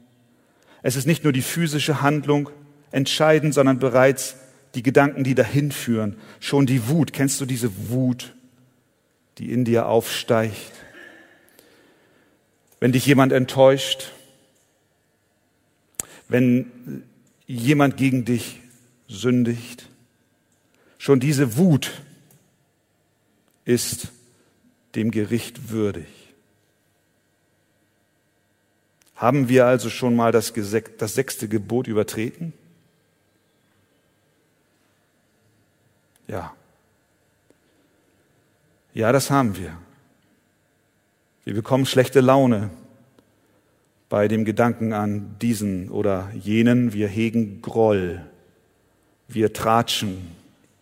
Es 0.82 0.96
ist 0.96 1.06
nicht 1.06 1.24
nur 1.24 1.34
die 1.34 1.42
physische 1.42 2.02
Handlung 2.02 2.50
entscheidend, 2.92 3.54
sondern 3.54 3.80
bereits 3.80 4.38
die 4.74 4.84
Gedanken, 4.84 5.24
die 5.24 5.36
dahin 5.36 5.72
führen. 5.72 6.18
Schon 6.40 6.66
die 6.66 6.88
Wut. 6.88 7.14
Kennst 7.14 7.40
du 7.42 7.46
diese 7.46 7.72
Wut, 7.90 8.36
die 9.38 9.52
in 9.52 9.66
dir 9.66 9.88
aufsteigt? 9.88 10.72
Wenn 12.80 12.92
dich 12.92 13.06
jemand 13.06 13.32
enttäuscht, 13.32 14.12
wenn 16.28 17.04
jemand 17.48 17.98
gegen 17.98 18.26
dich 18.26 18.62
sündigt, 19.08 19.88
schon 20.98 21.20
diese 21.20 21.58
Wut 21.58 22.02
ist 23.64 24.10
dem 24.96 25.12
Gericht 25.12 25.70
würdig. 25.70 26.08
Haben 29.16 29.50
wir 29.50 29.66
also 29.66 29.90
schon 29.90 30.16
mal 30.16 30.32
das, 30.32 30.54
das 30.98 31.14
sechste 31.14 31.48
Gebot 31.48 31.88
übertreten? 31.88 32.54
Ja. 36.28 36.54
Ja, 38.94 39.12
das 39.12 39.30
haben 39.30 39.58
wir. 39.58 39.78
Wir 41.46 41.54
bekommen 41.54 41.86
schlechte 41.86 42.22
Laune 42.22 42.72
bei 44.10 44.28
dem 44.28 44.46
Gedanken 44.46 44.94
an 44.94 45.36
diesen 45.44 45.92
oder 45.92 46.32
jenen. 46.34 46.92
Wir 46.92 47.08
hegen 47.08 47.62
Groll. 47.62 48.26
Wir 49.28 49.54
tratschen. 49.54 50.28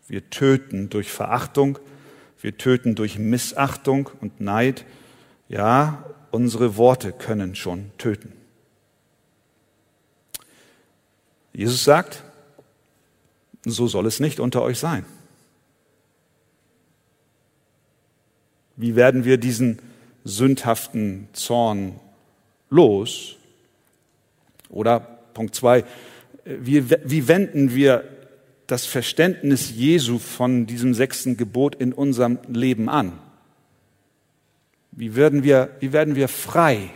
Wir 0.07 0.29
töten 0.29 0.89
durch 0.89 1.11
Verachtung. 1.11 1.79
Wir 2.39 2.57
töten 2.57 2.95
durch 2.95 3.19
Missachtung 3.19 4.09
und 4.21 4.39
Neid. 4.39 4.85
Ja, 5.49 6.05
unsere 6.31 6.77
Worte 6.77 7.11
können 7.11 7.55
schon 7.55 7.91
töten. 7.97 8.31
Jesus 11.51 11.83
sagt, 11.83 12.23
so 13.65 13.87
soll 13.87 14.05
es 14.05 14.21
nicht 14.21 14.39
unter 14.39 14.61
euch 14.61 14.79
sein. 14.79 15.03
Wie 18.77 18.95
werden 18.95 19.25
wir 19.25 19.37
diesen 19.37 19.79
sündhaften 20.23 21.27
Zorn 21.33 21.99
los? 22.69 23.35
Oder 24.69 24.99
Punkt 24.99 25.55
zwei, 25.55 25.83
wie, 26.45 26.89
wie 26.89 27.27
wenden 27.27 27.75
wir 27.75 28.03
das 28.67 28.85
Verständnis 28.85 29.71
Jesu 29.71 30.19
von 30.19 30.65
diesem 30.65 30.93
sechsten 30.93 31.37
Gebot 31.37 31.75
in 31.75 31.93
unserem 31.93 32.39
Leben 32.47 32.89
an? 32.89 33.19
Wie 34.91 35.15
werden 35.15 35.43
wir, 35.43 35.75
wie 35.79 35.91
werden 35.91 36.15
wir 36.15 36.27
frei, 36.27 36.89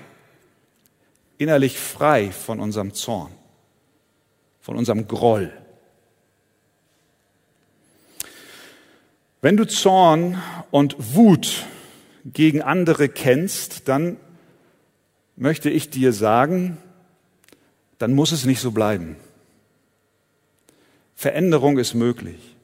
innerlich 1.37 1.79
frei 1.79 2.31
von 2.31 2.59
unserem 2.59 2.93
Zorn, 2.93 3.31
von 4.61 4.77
unserem 4.77 5.07
Groll? 5.07 5.51
Wenn 9.41 9.57
du 9.57 9.67
Zorn 9.67 10.41
und 10.71 10.95
Wut 11.15 11.65
gegen 12.33 12.61
andere 12.61 13.09
kennst, 13.09 13.87
dann 13.87 14.17
möchte 15.35 15.69
ich 15.69 15.89
dir 15.89 16.13
sagen, 16.13 16.77
dann 17.97 18.13
muss 18.13 18.31
es 18.31 18.45
nicht 18.45 18.59
so 18.59 18.71
bleiben. 18.71 19.15
Veränderung 21.15 21.77
ist 21.77 21.93
möglich. 21.93 22.55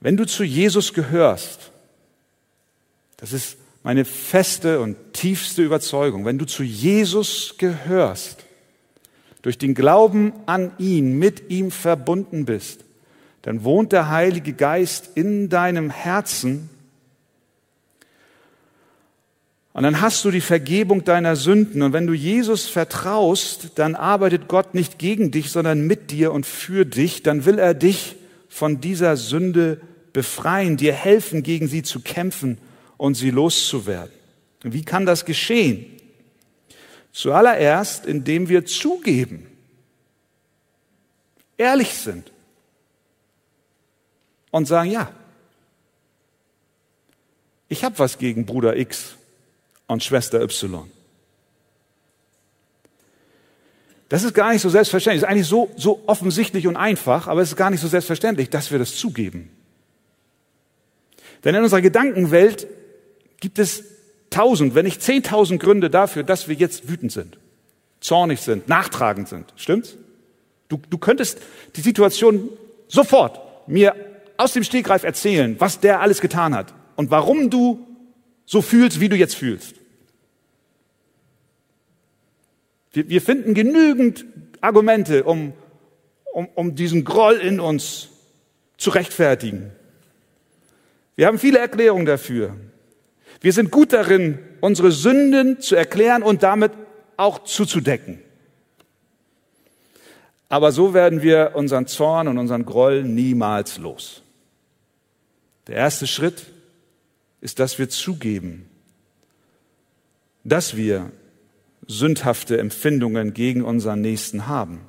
Wenn 0.00 0.16
du 0.16 0.26
zu 0.26 0.44
Jesus 0.44 0.92
gehörst, 0.92 1.72
das 3.16 3.32
ist 3.32 3.56
meine 3.82 4.04
feste 4.04 4.80
und 4.80 4.96
tiefste 5.12 5.62
Überzeugung, 5.62 6.24
wenn 6.24 6.38
du 6.38 6.46
zu 6.46 6.62
Jesus 6.62 7.54
gehörst, 7.58 8.44
durch 9.42 9.56
den 9.56 9.74
Glauben 9.74 10.32
an 10.46 10.72
ihn, 10.78 11.18
mit 11.18 11.50
ihm 11.50 11.70
verbunden 11.70 12.44
bist, 12.44 12.84
dann 13.42 13.64
wohnt 13.64 13.92
der 13.92 14.10
Heilige 14.10 14.52
Geist 14.52 15.10
in 15.14 15.48
deinem 15.48 15.88
Herzen 15.88 16.68
und 19.80 19.84
dann 19.84 20.02
hast 20.02 20.26
du 20.26 20.30
die 20.30 20.42
Vergebung 20.42 21.04
deiner 21.04 21.36
Sünden. 21.36 21.80
Und 21.80 21.94
wenn 21.94 22.06
du 22.06 22.12
Jesus 22.12 22.66
vertraust, 22.66 23.70
dann 23.76 23.94
arbeitet 23.94 24.46
Gott 24.46 24.74
nicht 24.74 24.98
gegen 24.98 25.30
dich, 25.30 25.50
sondern 25.50 25.86
mit 25.86 26.10
dir 26.10 26.32
und 26.32 26.44
für 26.44 26.84
dich. 26.84 27.22
Dann 27.22 27.46
will 27.46 27.58
er 27.58 27.72
dich 27.72 28.16
von 28.50 28.82
dieser 28.82 29.16
Sünde 29.16 29.80
befreien, 30.12 30.76
dir 30.76 30.92
helfen, 30.92 31.42
gegen 31.42 31.66
sie 31.66 31.82
zu 31.82 32.00
kämpfen 32.00 32.58
und 32.98 33.14
sie 33.14 33.30
loszuwerden. 33.30 34.12
Wie 34.64 34.84
kann 34.84 35.06
das 35.06 35.24
geschehen? 35.24 35.86
Zuallererst, 37.12 38.04
indem 38.04 38.50
wir 38.50 38.66
zugeben, 38.66 39.46
ehrlich 41.56 41.94
sind 41.94 42.30
und 44.50 44.66
sagen, 44.66 44.90
ja, 44.90 45.10
ich 47.70 47.82
habe 47.82 47.98
was 47.98 48.18
gegen 48.18 48.44
Bruder 48.44 48.76
X 48.76 49.16
und 49.90 50.04
Schwester 50.04 50.40
Y. 50.40 50.88
Das 54.08 54.22
ist 54.22 54.34
gar 54.34 54.52
nicht 54.52 54.62
so 54.62 54.68
selbstverständlich. 54.68 55.22
Das 55.22 55.28
ist 55.28 55.32
eigentlich 55.32 55.48
so, 55.48 55.70
so 55.76 56.02
offensichtlich 56.06 56.68
und 56.68 56.76
einfach, 56.76 57.26
aber 57.26 57.42
es 57.42 57.50
ist 57.50 57.56
gar 57.56 57.70
nicht 57.70 57.80
so 57.80 57.88
selbstverständlich, 57.88 58.50
dass 58.50 58.70
wir 58.70 58.78
das 58.78 58.94
zugeben. 58.94 59.50
Denn 61.44 61.56
in 61.56 61.62
unserer 61.62 61.80
Gedankenwelt 61.80 62.68
gibt 63.40 63.58
es 63.58 63.82
tausend, 64.30 64.76
wenn 64.76 64.84
nicht 64.84 65.02
zehntausend 65.02 65.60
Gründe 65.60 65.90
dafür, 65.90 66.22
dass 66.22 66.46
wir 66.46 66.54
jetzt 66.54 66.88
wütend 66.88 67.10
sind, 67.10 67.38
zornig 68.00 68.40
sind, 68.40 68.68
nachtragend 68.68 69.28
sind. 69.28 69.52
Stimmt's? 69.56 69.96
Du, 70.68 70.80
du 70.88 70.98
könntest 70.98 71.38
die 71.74 71.80
Situation 71.80 72.48
sofort 72.86 73.40
mir 73.68 73.96
aus 74.36 74.52
dem 74.52 74.62
Stegreif 74.62 75.02
erzählen, 75.02 75.56
was 75.58 75.80
der 75.80 76.00
alles 76.00 76.20
getan 76.20 76.54
hat 76.54 76.72
und 76.94 77.10
warum 77.10 77.50
du 77.50 77.84
so 78.46 78.62
fühlst, 78.62 79.00
wie 79.00 79.08
du 79.08 79.16
jetzt 79.16 79.34
fühlst. 79.34 79.79
Wir, 82.92 83.08
wir 83.08 83.22
finden 83.22 83.54
genügend 83.54 84.24
Argumente, 84.60 85.24
um, 85.24 85.52
um, 86.32 86.48
um 86.54 86.74
diesen 86.74 87.04
Groll 87.04 87.36
in 87.36 87.60
uns 87.60 88.08
zu 88.76 88.90
rechtfertigen. 88.90 89.72
Wir 91.16 91.26
haben 91.26 91.38
viele 91.38 91.58
Erklärungen 91.58 92.06
dafür. 92.06 92.56
Wir 93.40 93.52
sind 93.52 93.70
gut 93.70 93.92
darin, 93.92 94.38
unsere 94.60 94.90
Sünden 94.90 95.60
zu 95.60 95.76
erklären 95.76 96.22
und 96.22 96.42
damit 96.42 96.72
auch 97.16 97.44
zuzudecken. 97.44 98.20
Aber 100.48 100.72
so 100.72 100.94
werden 100.94 101.22
wir 101.22 101.52
unseren 101.54 101.86
Zorn 101.86 102.26
und 102.26 102.38
unseren 102.38 102.66
Groll 102.66 103.04
niemals 103.04 103.78
los. 103.78 104.22
Der 105.68 105.76
erste 105.76 106.06
Schritt 106.06 106.46
ist, 107.40 107.60
dass 107.60 107.78
wir 107.78 107.88
zugeben, 107.88 108.68
dass 110.42 110.76
wir 110.76 111.12
sündhafte 111.86 112.58
Empfindungen 112.58 113.34
gegen 113.34 113.62
unseren 113.62 114.00
Nächsten 114.00 114.46
haben. 114.46 114.80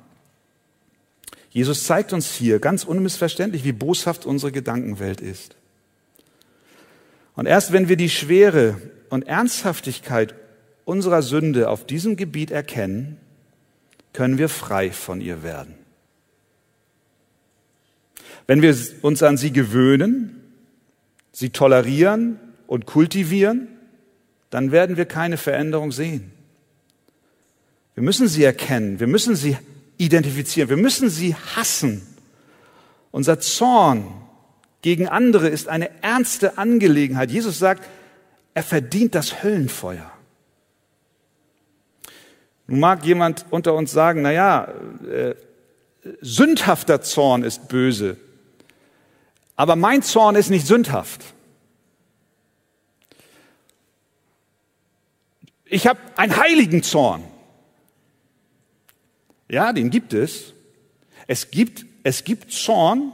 Jesus 1.50 1.84
zeigt 1.84 2.12
uns 2.12 2.32
hier 2.32 2.58
ganz 2.60 2.84
unmissverständlich, 2.84 3.64
wie 3.64 3.72
boshaft 3.72 4.24
unsere 4.24 4.52
Gedankenwelt 4.52 5.20
ist. 5.20 5.56
Und 7.34 7.46
erst 7.46 7.72
wenn 7.72 7.88
wir 7.88 7.96
die 7.96 8.10
Schwere 8.10 8.80
und 9.10 9.26
Ernsthaftigkeit 9.26 10.34
unserer 10.84 11.22
Sünde 11.22 11.68
auf 11.68 11.86
diesem 11.86 12.16
Gebiet 12.16 12.50
erkennen, 12.50 13.18
können 14.12 14.38
wir 14.38 14.48
frei 14.48 14.90
von 14.90 15.20
ihr 15.20 15.42
werden. 15.42 15.74
Wenn 18.46 18.62
wir 18.62 18.76
uns 19.02 19.22
an 19.22 19.36
sie 19.36 19.52
gewöhnen, 19.52 20.42
sie 21.32 21.50
tolerieren 21.50 22.38
und 22.66 22.86
kultivieren, 22.86 23.68
dann 24.50 24.72
werden 24.72 24.96
wir 24.96 25.06
keine 25.06 25.36
Veränderung 25.36 25.92
sehen. 25.92 26.32
Wir 27.94 28.02
müssen 28.02 28.28
sie 28.28 28.44
erkennen, 28.44 29.00
wir 29.00 29.06
müssen 29.06 29.36
sie 29.36 29.56
identifizieren, 29.98 30.70
wir 30.70 30.76
müssen 30.76 31.10
sie 31.10 31.34
hassen. 31.34 32.06
Unser 33.10 33.38
Zorn 33.40 34.06
gegen 34.80 35.08
andere 35.08 35.48
ist 35.48 35.68
eine 35.68 36.02
ernste 36.02 36.58
Angelegenheit. 36.58 37.30
Jesus 37.30 37.58
sagt, 37.58 37.88
er 38.54 38.62
verdient 38.62 39.14
das 39.14 39.42
Höllenfeuer. 39.42 40.10
Nun 42.66 42.80
mag 42.80 43.04
jemand 43.04 43.46
unter 43.50 43.74
uns 43.74 43.92
sagen, 43.92 44.22
na 44.22 44.32
ja, 44.32 44.68
äh, 45.10 45.34
sündhafter 46.20 47.02
Zorn 47.02 47.44
ist 47.44 47.68
böse. 47.68 48.16
Aber 49.56 49.76
mein 49.76 50.02
Zorn 50.02 50.34
ist 50.34 50.50
nicht 50.50 50.66
sündhaft. 50.66 51.20
Ich 55.66 55.86
habe 55.86 56.00
einen 56.16 56.36
heiligen 56.36 56.82
Zorn. 56.82 57.24
Ja, 59.52 59.74
den 59.74 59.90
gibt 59.90 60.14
es. 60.14 60.54
Es 61.26 61.50
gibt, 61.50 61.84
es 62.04 62.24
gibt 62.24 62.50
Zorn, 62.50 63.12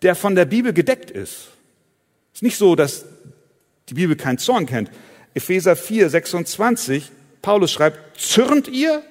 der 0.00 0.14
von 0.14 0.34
der 0.34 0.46
Bibel 0.46 0.72
gedeckt 0.72 1.10
ist. 1.10 1.48
Es 2.32 2.38
ist 2.38 2.42
nicht 2.42 2.56
so, 2.56 2.76
dass 2.76 3.04
die 3.90 3.94
Bibel 3.94 4.16
keinen 4.16 4.38
Zorn 4.38 4.64
kennt. 4.64 4.90
Epheser 5.34 5.76
4, 5.76 6.08
26, 6.08 7.12
Paulus 7.42 7.72
schreibt, 7.72 8.18
zürnt 8.18 8.68
ihr, 8.68 9.02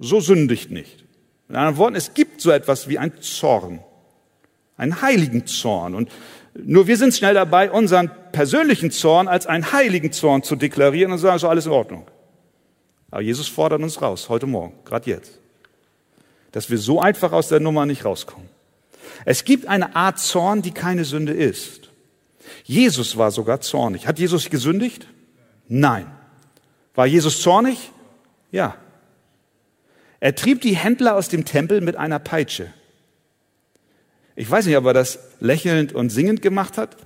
so 0.00 0.18
sündigt 0.18 0.72
nicht. 0.72 1.04
In 1.48 1.54
anderen 1.54 1.76
Worten, 1.76 1.94
es 1.94 2.12
gibt 2.12 2.40
so 2.40 2.50
etwas 2.50 2.88
wie 2.88 2.98
ein 2.98 3.12
Zorn, 3.20 3.78
einen 4.76 5.02
heiligen 5.02 5.46
Zorn. 5.46 5.94
Und 5.94 6.10
nur 6.54 6.88
wir 6.88 6.96
sind 6.96 7.14
schnell 7.14 7.34
dabei, 7.34 7.70
unseren 7.70 8.10
persönlichen 8.32 8.90
Zorn 8.90 9.28
als 9.28 9.46
einen 9.46 9.70
heiligen 9.70 10.10
Zorn 10.10 10.42
zu 10.42 10.56
deklarieren 10.56 11.12
und 11.12 11.18
sagen, 11.18 11.38
so 11.38 11.48
alles 11.48 11.66
in 11.66 11.72
Ordnung. 11.72 12.08
Aber 13.10 13.22
Jesus 13.22 13.48
fordert 13.48 13.82
uns 13.82 14.00
raus, 14.00 14.28
heute 14.28 14.46
Morgen, 14.46 14.74
gerade 14.84 15.10
jetzt, 15.10 15.38
dass 16.52 16.70
wir 16.70 16.78
so 16.78 17.00
einfach 17.00 17.32
aus 17.32 17.48
der 17.48 17.60
Nummer 17.60 17.86
nicht 17.86 18.04
rauskommen. 18.04 18.48
Es 19.24 19.44
gibt 19.44 19.66
eine 19.66 19.96
Art 19.96 20.18
Zorn, 20.18 20.62
die 20.62 20.70
keine 20.70 21.04
Sünde 21.04 21.32
ist. 21.32 21.90
Jesus 22.64 23.16
war 23.16 23.30
sogar 23.30 23.60
zornig. 23.60 24.06
Hat 24.06 24.18
Jesus 24.18 24.50
gesündigt? 24.50 25.06
Nein. 25.68 26.06
War 26.94 27.06
Jesus 27.06 27.40
zornig? 27.40 27.90
Ja. 28.50 28.76
Er 30.20 30.34
trieb 30.34 30.60
die 30.60 30.76
Händler 30.76 31.16
aus 31.16 31.28
dem 31.28 31.44
Tempel 31.44 31.80
mit 31.80 31.96
einer 31.96 32.18
Peitsche. 32.18 32.72
Ich 34.36 34.50
weiß 34.50 34.66
nicht, 34.66 34.76
ob 34.76 34.86
er 34.86 34.94
das 34.94 35.18
lächelnd 35.40 35.92
und 35.92 36.10
singend 36.10 36.42
gemacht 36.42 36.78
hat. 36.78 36.96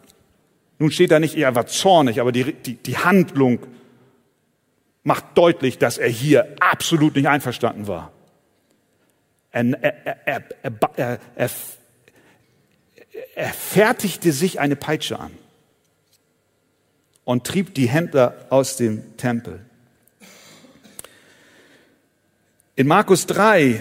Nun 0.78 0.90
steht 0.90 1.10
da 1.10 1.20
nicht, 1.20 1.36
er 1.36 1.54
war 1.54 1.66
zornig, 1.66 2.20
aber 2.20 2.32
die, 2.32 2.52
die, 2.52 2.74
die 2.74 2.98
Handlung 2.98 3.60
macht 5.04 5.24
deutlich, 5.36 5.78
dass 5.78 5.98
er 5.98 6.08
hier 6.08 6.56
absolut 6.58 7.14
nicht 7.14 7.28
einverstanden 7.28 7.86
war. 7.86 8.10
Er, 9.52 9.64
er, 10.26 10.42
er, 11.36 11.50
er, 13.36 13.52
fertigte 13.52 14.32
sich 14.32 14.58
eine 14.58 14.74
Peitsche 14.74 15.20
an 15.20 15.30
und 17.22 17.46
trieb 17.46 17.74
die 17.74 17.88
Händler 17.88 18.46
aus 18.50 18.76
dem 18.76 19.16
Tempel. 19.16 19.64
In 22.74 22.88
Markus 22.88 23.26
3 23.26 23.80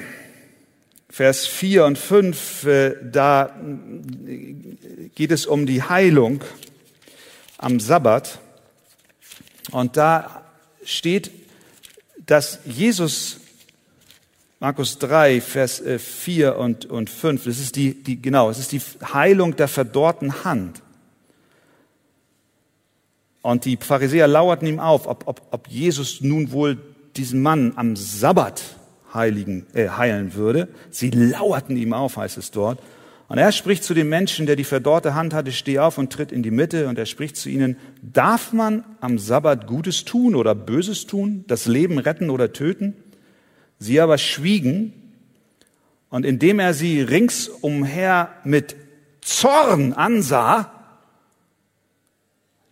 Vers 1.13 1.45
4 1.45 1.85
und 1.85 1.97
5, 1.99 2.65
äh, 2.65 2.95
da 3.03 3.55
geht 5.13 5.31
es 5.31 5.45
um 5.45 5.67
die 5.67 5.83
Heilung 5.83 6.43
am 7.59 7.79
Sabbat. 7.79 8.39
Und 9.69 9.95
da 9.95 10.42
steht, 10.85 11.31
dass 12.25 12.59
Jesus, 12.65 13.39
Markus 14.59 14.97
3, 14.99 15.41
Vers 15.41 15.83
4 15.97 16.47
äh, 16.47 16.51
und, 16.51 16.85
und 16.85 17.09
5, 17.09 17.43
das 17.43 17.59
ist 17.59 17.75
die, 17.75 18.01
die, 18.01 18.21
genau, 18.21 18.49
es 18.49 18.59
ist 18.59 18.71
die 18.71 18.81
Heilung 19.13 19.55
der 19.55 19.67
verdorrten 19.67 20.43
Hand. 20.43 20.81
Und 23.41 23.65
die 23.65 23.77
Pharisäer 23.77 24.27
lauerten 24.27 24.65
ihm 24.65 24.79
auf, 24.79 25.05
ob, 25.05 25.27
ob, 25.27 25.41
ob 25.51 25.67
Jesus 25.67 26.21
nun 26.21 26.53
wohl 26.53 26.77
diesen 27.17 27.41
Mann 27.41 27.73
am 27.75 27.95
Sabbat 27.95 28.63
heiligen, 29.13 29.67
äh, 29.73 29.89
heilen 29.89 30.33
würde. 30.33 30.69
Sie 30.89 31.09
lauerten 31.09 31.75
ihm 31.75 31.93
auf, 31.93 32.17
heißt 32.17 32.37
es 32.37 32.51
dort. 32.51 32.79
Und 33.33 33.39
er 33.39 33.51
spricht 33.51 33.83
zu 33.83 33.95
dem 33.95 34.09
Menschen, 34.09 34.45
der 34.45 34.55
die 34.55 34.63
verdorrte 34.63 35.15
Hand 35.15 35.33
hatte, 35.33 35.51
steh 35.51 35.79
auf 35.79 35.97
und 35.97 36.13
tritt 36.13 36.31
in 36.31 36.43
die 36.43 36.51
Mitte. 36.51 36.87
Und 36.87 36.99
er 36.99 37.07
spricht 37.07 37.35
zu 37.35 37.49
ihnen, 37.49 37.77
darf 38.03 38.53
man 38.53 38.85
am 39.01 39.17
Sabbat 39.17 39.65
Gutes 39.65 40.05
tun 40.05 40.35
oder 40.35 40.53
Böses 40.53 41.07
tun, 41.07 41.43
das 41.47 41.65
Leben 41.65 41.97
retten 41.97 42.29
oder 42.29 42.53
töten? 42.53 42.93
Sie 43.79 43.99
aber 43.99 44.19
schwiegen. 44.19 44.93
Und 46.11 46.27
indem 46.27 46.59
er 46.59 46.75
sie 46.75 47.01
ringsumher 47.01 48.29
mit 48.43 48.75
Zorn 49.21 49.93
ansah, 49.93 50.71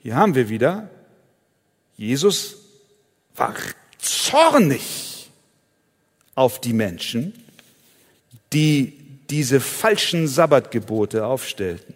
hier 0.04 0.15
haben 0.15 0.36
wir 0.36 0.47
wieder, 0.47 0.91
Jesus 1.97 2.58
war 3.36 3.56
zornig 3.97 5.32
auf 6.36 6.62
die 6.62 6.74
Menschen, 6.74 7.34
die 8.54 9.00
diese 9.32 9.60
falschen 9.60 10.28
Sabbatgebote 10.28 11.26
aufstellten. 11.26 11.96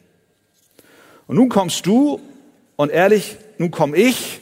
Und 1.28 1.36
nun 1.36 1.50
kommst 1.50 1.86
du 1.86 2.20
und 2.76 2.92
ehrlich, 2.92 3.38
nun 3.58 3.72
komme 3.72 3.98
ich 3.98 4.40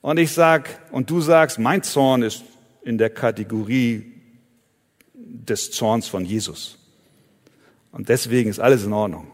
und 0.00 0.18
ich 0.18 0.32
sag 0.32 0.80
und 0.90 1.10
du 1.10 1.20
sagst, 1.20 1.58
mein 1.58 1.82
Zorn 1.82 2.22
ist 2.22 2.42
in 2.82 2.98
der 2.98 3.10
Kategorie 3.10 4.12
des 5.14 5.70
Zorns 5.70 6.08
von 6.08 6.24
Jesus. 6.24 6.78
Und 7.92 8.08
deswegen 8.08 8.50
ist 8.50 8.60
alles 8.60 8.84
in 8.84 8.92
Ordnung. 8.92 9.30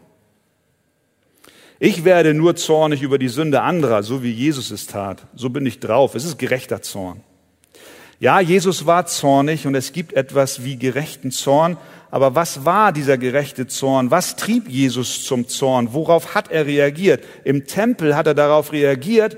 Ich 1.79 2.05
werde 2.05 2.33
nur 2.33 2.55
zornig 2.55 3.01
über 3.01 3.17
die 3.17 3.27
Sünde 3.27 3.61
anderer, 3.61 4.03
so 4.03 4.23
wie 4.23 4.31
Jesus 4.31 4.71
es 4.71 4.87
tat. 4.87 5.25
So 5.35 5.49
bin 5.49 5.65
ich 5.65 5.79
drauf. 5.79 6.15
Es 6.15 6.23
ist 6.23 6.37
gerechter 6.37 6.81
Zorn. 6.81 7.21
Ja, 8.19 8.39
Jesus 8.39 8.85
war 8.85 9.05
zornig 9.05 9.67
und 9.67 9.75
es 9.75 9.91
gibt 9.91 10.13
etwas 10.13 10.63
wie 10.63 10.77
gerechten 10.77 11.29
Zorn, 11.29 11.77
Aber 12.13 12.35
was 12.35 12.63
war 12.63 12.91
dieser 12.91 13.17
gerechte 13.17 13.65
Zorn? 13.65 14.11
Was 14.11 14.35
trieb 14.35 14.69
Jesus 14.69 15.23
zum 15.23 15.47
Zorn? 15.47 15.93
Worauf 15.93 16.35
hat 16.35 16.51
er 16.51 16.67
reagiert? 16.67 17.23
Im 17.43 17.65
Tempel 17.65 18.15
hat 18.15 18.27
er 18.27 18.35
darauf 18.35 18.71
reagiert, 18.71 19.35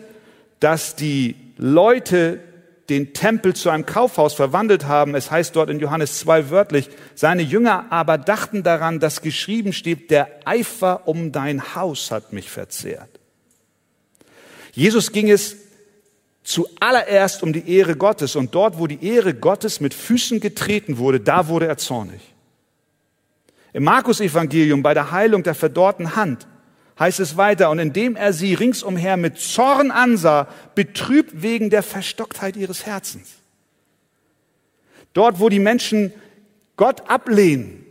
dass 0.60 0.94
die 0.94 1.38
Leute 1.56 2.42
den 2.90 3.14
Tempel 3.14 3.54
zu 3.54 3.70
einem 3.70 3.86
Kaufhaus 3.86 4.34
verwandelt 4.34 4.88
haben. 4.88 5.16
Es 5.16 5.32
heißt 5.32 5.56
dort 5.56 5.70
in 5.70 5.80
Johannes 5.80 6.20
2 6.20 6.50
wörtlich, 6.50 6.90
seine 7.16 7.44
Jünger 7.44 7.86
aber 7.92 8.18
dachten 8.18 8.62
daran, 8.62 9.00
dass 9.00 9.22
geschrieben 9.22 9.72
steht, 9.72 10.12
der 10.12 10.28
Eifer 10.44 11.08
um 11.08 11.32
dein 11.32 11.76
Haus 11.76 12.12
hat 12.12 12.34
mich 12.34 12.50
verzehrt. 12.50 13.22
Jesus 14.74 15.14
ging 15.14 15.32
es 15.32 15.56
zuallererst 16.44 17.42
um 17.42 17.54
die 17.54 17.74
Ehre 17.74 17.96
Gottes 17.96 18.36
und 18.36 18.54
dort, 18.54 18.78
wo 18.80 18.86
die 18.86 19.02
Ehre 19.02 19.34
Gottes 19.34 19.80
mit 19.80 19.94
Füßen 19.94 20.42
getreten 20.42 20.98
wurde, 20.98 21.22
da 21.22 21.48
wurde 21.48 21.68
er 21.68 21.78
zornig. 21.78 22.35
Im 23.76 23.84
Markus-Evangelium 23.84 24.84
bei 24.84 24.94
der 24.94 25.12
Heilung 25.12 25.44
der 25.44 25.54
verdorrten 25.54 26.16
Hand 26.16 26.48
heißt 26.98 27.20
es 27.20 27.36
weiter, 27.36 27.70
und 27.70 27.80
indem 27.80 28.16
er 28.16 28.32
sie 28.32 28.54
ringsumher 28.54 29.18
mit 29.18 29.38
Zorn 29.38 29.92
ansah, 29.92 30.48
betrübt 30.76 31.42
wegen 31.42 31.70
der 31.70 31.84
Verstocktheit 31.84 32.56
ihres 32.56 32.86
Herzens. 32.86 33.34
Dort, 35.12 35.42
wo 35.42 35.50
die 35.50 35.60
Menschen 35.60 36.14
Gott 36.78 37.10
ablehnen, 37.10 37.86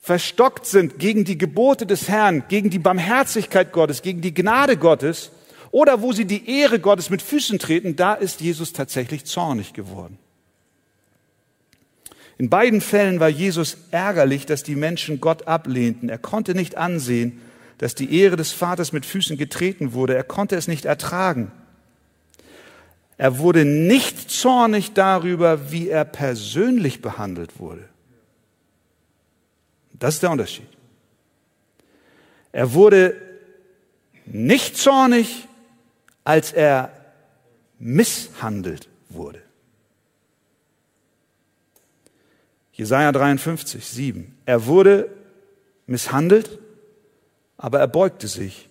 verstockt 0.00 0.66
sind 0.66 0.98
gegen 0.98 1.24
die 1.24 1.38
Gebote 1.38 1.86
des 1.86 2.10
Herrn, 2.10 2.44
gegen 2.48 2.68
die 2.68 2.78
Barmherzigkeit 2.78 3.72
Gottes, 3.72 4.02
gegen 4.02 4.20
die 4.20 4.34
Gnade 4.34 4.76
Gottes, 4.76 5.30
oder 5.70 6.02
wo 6.02 6.12
sie 6.12 6.26
die 6.26 6.58
Ehre 6.60 6.78
Gottes 6.78 7.08
mit 7.08 7.22
Füßen 7.22 7.58
treten, 7.58 7.96
da 7.96 8.12
ist 8.12 8.42
Jesus 8.42 8.74
tatsächlich 8.74 9.24
zornig 9.24 9.72
geworden. 9.72 10.18
In 12.40 12.48
beiden 12.48 12.80
Fällen 12.80 13.20
war 13.20 13.28
Jesus 13.28 13.76
ärgerlich, 13.90 14.46
dass 14.46 14.62
die 14.62 14.74
Menschen 14.74 15.20
Gott 15.20 15.46
ablehnten. 15.46 16.08
Er 16.08 16.16
konnte 16.16 16.54
nicht 16.54 16.74
ansehen, 16.74 17.38
dass 17.76 17.94
die 17.94 18.18
Ehre 18.18 18.36
des 18.36 18.50
Vaters 18.50 18.94
mit 18.94 19.04
Füßen 19.04 19.36
getreten 19.36 19.92
wurde. 19.92 20.14
Er 20.14 20.24
konnte 20.24 20.56
es 20.56 20.66
nicht 20.66 20.86
ertragen. 20.86 21.52
Er 23.18 23.36
wurde 23.40 23.66
nicht 23.66 24.30
zornig 24.30 24.94
darüber, 24.94 25.70
wie 25.70 25.90
er 25.90 26.06
persönlich 26.06 27.02
behandelt 27.02 27.60
wurde. 27.60 27.86
Das 29.92 30.14
ist 30.14 30.22
der 30.22 30.30
Unterschied. 30.30 30.68
Er 32.52 32.72
wurde 32.72 33.20
nicht 34.24 34.78
zornig, 34.78 35.46
als 36.24 36.54
er 36.54 36.90
misshandelt 37.78 38.88
wurde. 39.10 39.42
Jesaja 42.80 43.12
53, 43.12 43.84
7. 43.84 44.38
Er 44.46 44.64
wurde 44.64 45.10
misshandelt, 45.86 46.58
aber 47.58 47.78
er 47.78 47.86
beugte 47.86 48.26
sich 48.26 48.70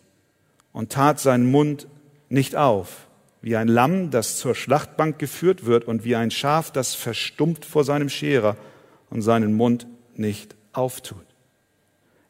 und 0.73 0.91
tat 0.91 1.19
seinen 1.19 1.51
Mund 1.51 1.85
nicht 2.27 2.55
auf, 2.55 3.05
wie 3.43 3.55
ein 3.55 3.67
Lamm, 3.67 4.09
das 4.09 4.37
zur 4.37 4.55
Schlachtbank 4.55 5.19
geführt 5.19 5.67
wird 5.67 5.85
und 5.85 6.05
wie 6.05 6.15
ein 6.15 6.31
Schaf, 6.31 6.71
das 6.71 6.95
verstummt 6.95 7.65
vor 7.65 7.83
seinem 7.83 8.09
Scherer 8.09 8.57
und 9.11 9.21
seinen 9.21 9.53
Mund 9.53 9.85
nicht 10.15 10.55
auftut. 10.73 11.27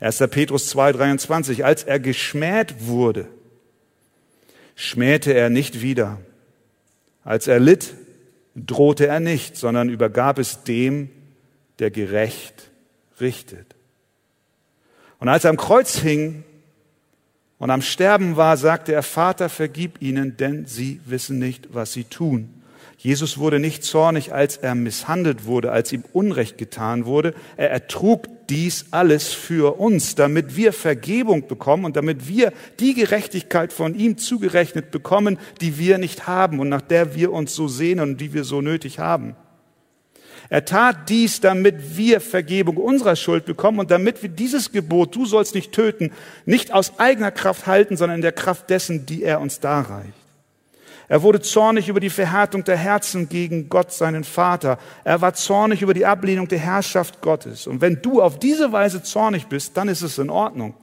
1. 0.01 0.17
Petrus 0.31 0.67
2, 0.67 0.91
23. 0.91 1.63
Als 1.63 1.85
er 1.85 2.01
geschmäht 2.01 2.87
wurde, 2.87 3.25
schmähte 4.75 5.33
er 5.33 5.49
nicht 5.49 5.81
wieder. 5.81 6.17
Als 7.23 7.47
er 7.47 7.61
litt, 7.61 7.93
drohte 8.53 9.07
er 9.07 9.21
nicht, 9.21 9.55
sondern 9.55 9.87
übergab 9.87 10.39
es 10.39 10.65
dem, 10.65 11.11
der 11.79 11.91
gerecht 11.91 12.71
richtet. 13.19 13.75
Und 15.19 15.27
als 15.27 15.43
er 15.43 15.49
am 15.49 15.57
Kreuz 15.57 15.97
hing, 15.97 16.43
und 17.59 17.71
am 17.71 17.81
Sterben 17.81 18.37
war, 18.37 18.55
sagte 18.55 18.93
er, 18.93 19.03
Vater, 19.03 19.49
vergib 19.49 20.01
ihnen, 20.01 20.37
denn 20.37 20.65
sie 20.65 21.01
wissen 21.05 21.39
nicht, 21.39 21.73
was 21.73 21.91
sie 21.91 22.05
tun. 22.05 22.53
Jesus 22.97 23.37
wurde 23.37 23.59
nicht 23.59 23.83
zornig, 23.83 24.33
als 24.33 24.57
er 24.57 24.75
misshandelt 24.75 25.45
wurde, 25.45 25.71
als 25.71 25.91
ihm 25.93 26.03
Unrecht 26.11 26.57
getan 26.57 27.05
wurde. 27.05 27.33
Er 27.55 27.69
ertrug 27.69 28.27
dies 28.49 28.87
alles 28.91 29.31
für 29.31 29.79
uns, 29.79 30.15
damit 30.15 30.57
wir 30.57 30.73
Vergebung 30.73 31.47
bekommen 31.47 31.85
und 31.85 31.95
damit 31.95 32.27
wir 32.27 32.51
die 32.79 32.93
Gerechtigkeit 32.93 33.71
von 33.71 33.95
ihm 33.95 34.17
zugerechnet 34.17 34.91
bekommen, 34.91 35.37
die 35.61 35.77
wir 35.77 35.97
nicht 35.97 36.27
haben 36.27 36.59
und 36.59 36.67
nach 36.67 36.81
der 36.81 37.15
wir 37.15 37.31
uns 37.31 37.55
so 37.55 37.67
sehnen 37.67 38.01
und 38.01 38.21
die 38.21 38.33
wir 38.33 38.43
so 38.43 38.61
nötig 38.61 38.99
haben. 38.99 39.35
Er 40.49 40.65
tat 40.65 41.09
dies, 41.09 41.41
damit 41.41 41.95
wir 41.95 42.19
Vergebung 42.21 42.77
unserer 42.77 43.15
Schuld 43.15 43.45
bekommen 43.45 43.79
und 43.79 43.91
damit 43.91 44.23
wir 44.23 44.29
dieses 44.29 44.71
Gebot, 44.71 45.15
du 45.15 45.25
sollst 45.25 45.53
nicht 45.53 45.71
töten, 45.71 46.11
nicht 46.45 46.73
aus 46.73 46.97
eigener 46.97 47.29
Kraft 47.29 47.67
halten, 47.67 47.97
sondern 47.97 48.17
in 48.17 48.21
der 48.23 48.31
Kraft 48.31 48.69
dessen, 48.71 49.05
die 49.05 49.23
er 49.23 49.41
uns 49.41 49.59
darreicht. 49.59 50.13
Er 51.07 51.23
wurde 51.23 51.41
zornig 51.41 51.89
über 51.89 51.99
die 51.99 52.11
Verhärtung 52.11 52.63
der 52.63 52.77
Herzen 52.77 53.29
gegen 53.29 53.67
Gott, 53.69 53.91
seinen 53.91 54.23
Vater. 54.23 54.77
Er 55.03 55.21
war 55.21 55.33
zornig 55.33 55.81
über 55.81 55.95
die 55.95 56.05
Ablehnung 56.05 56.47
der 56.47 56.59
Herrschaft 56.59 57.21
Gottes. 57.21 57.65
Und 57.65 57.81
wenn 57.81 58.01
du 58.01 58.21
auf 58.21 58.37
diese 58.37 58.71
Weise 58.71 59.01
zornig 59.01 59.47
bist, 59.47 59.75
dann 59.75 59.87
ist 59.87 60.03
es 60.03 60.19
in 60.19 60.29
Ordnung. 60.29 60.75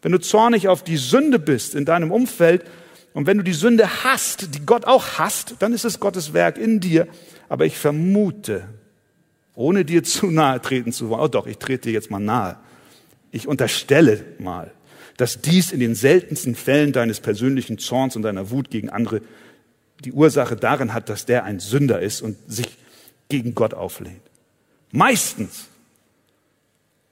Wenn 0.00 0.12
du 0.12 0.18
zornig 0.18 0.68
auf 0.68 0.82
die 0.82 0.96
Sünde 0.96 1.38
bist 1.38 1.74
in 1.74 1.84
deinem 1.84 2.12
Umfeld 2.12 2.64
und 3.12 3.26
wenn 3.26 3.36
du 3.36 3.44
die 3.44 3.52
Sünde 3.52 4.04
hast, 4.04 4.54
die 4.54 4.64
Gott 4.64 4.86
auch 4.86 5.18
hasst, 5.18 5.56
dann 5.58 5.74
ist 5.74 5.84
es 5.84 6.00
Gottes 6.00 6.32
Werk 6.32 6.56
in 6.56 6.80
dir. 6.80 7.06
Aber 7.50 7.66
ich 7.66 7.76
vermute, 7.76 8.64
ohne 9.54 9.84
dir 9.84 10.02
zu 10.04 10.26
nahe 10.26 10.60
treten 10.60 10.92
zu 10.92 11.08
wollen. 11.08 11.20
Oh 11.20 11.28
doch, 11.28 11.46
ich 11.46 11.58
trete 11.58 11.88
dir 11.88 11.94
jetzt 11.94 12.10
mal 12.10 12.20
nahe. 12.20 12.56
Ich 13.30 13.48
unterstelle 13.48 14.24
mal, 14.38 14.72
dass 15.16 15.40
dies 15.40 15.72
in 15.72 15.80
den 15.80 15.94
seltensten 15.94 16.54
Fällen 16.54 16.92
deines 16.92 17.20
persönlichen 17.20 17.78
Zorns 17.78 18.16
und 18.16 18.22
deiner 18.22 18.50
Wut 18.50 18.70
gegen 18.70 18.90
andere 18.90 19.22
die 20.00 20.12
Ursache 20.12 20.56
darin 20.56 20.92
hat, 20.92 21.08
dass 21.08 21.24
der 21.24 21.44
ein 21.44 21.60
Sünder 21.60 22.00
ist 22.00 22.20
und 22.20 22.36
sich 22.46 22.76
gegen 23.28 23.54
Gott 23.54 23.74
auflehnt. 23.74 24.20
Meistens 24.90 25.68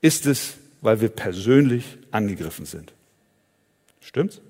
ist 0.01 0.27
es, 0.27 0.55
weil 0.81 1.01
wir 1.01 1.09
persönlich 1.09 1.99
angegriffen 2.11 2.67
sind. 2.67 2.93
Stimmt's? 4.01 4.41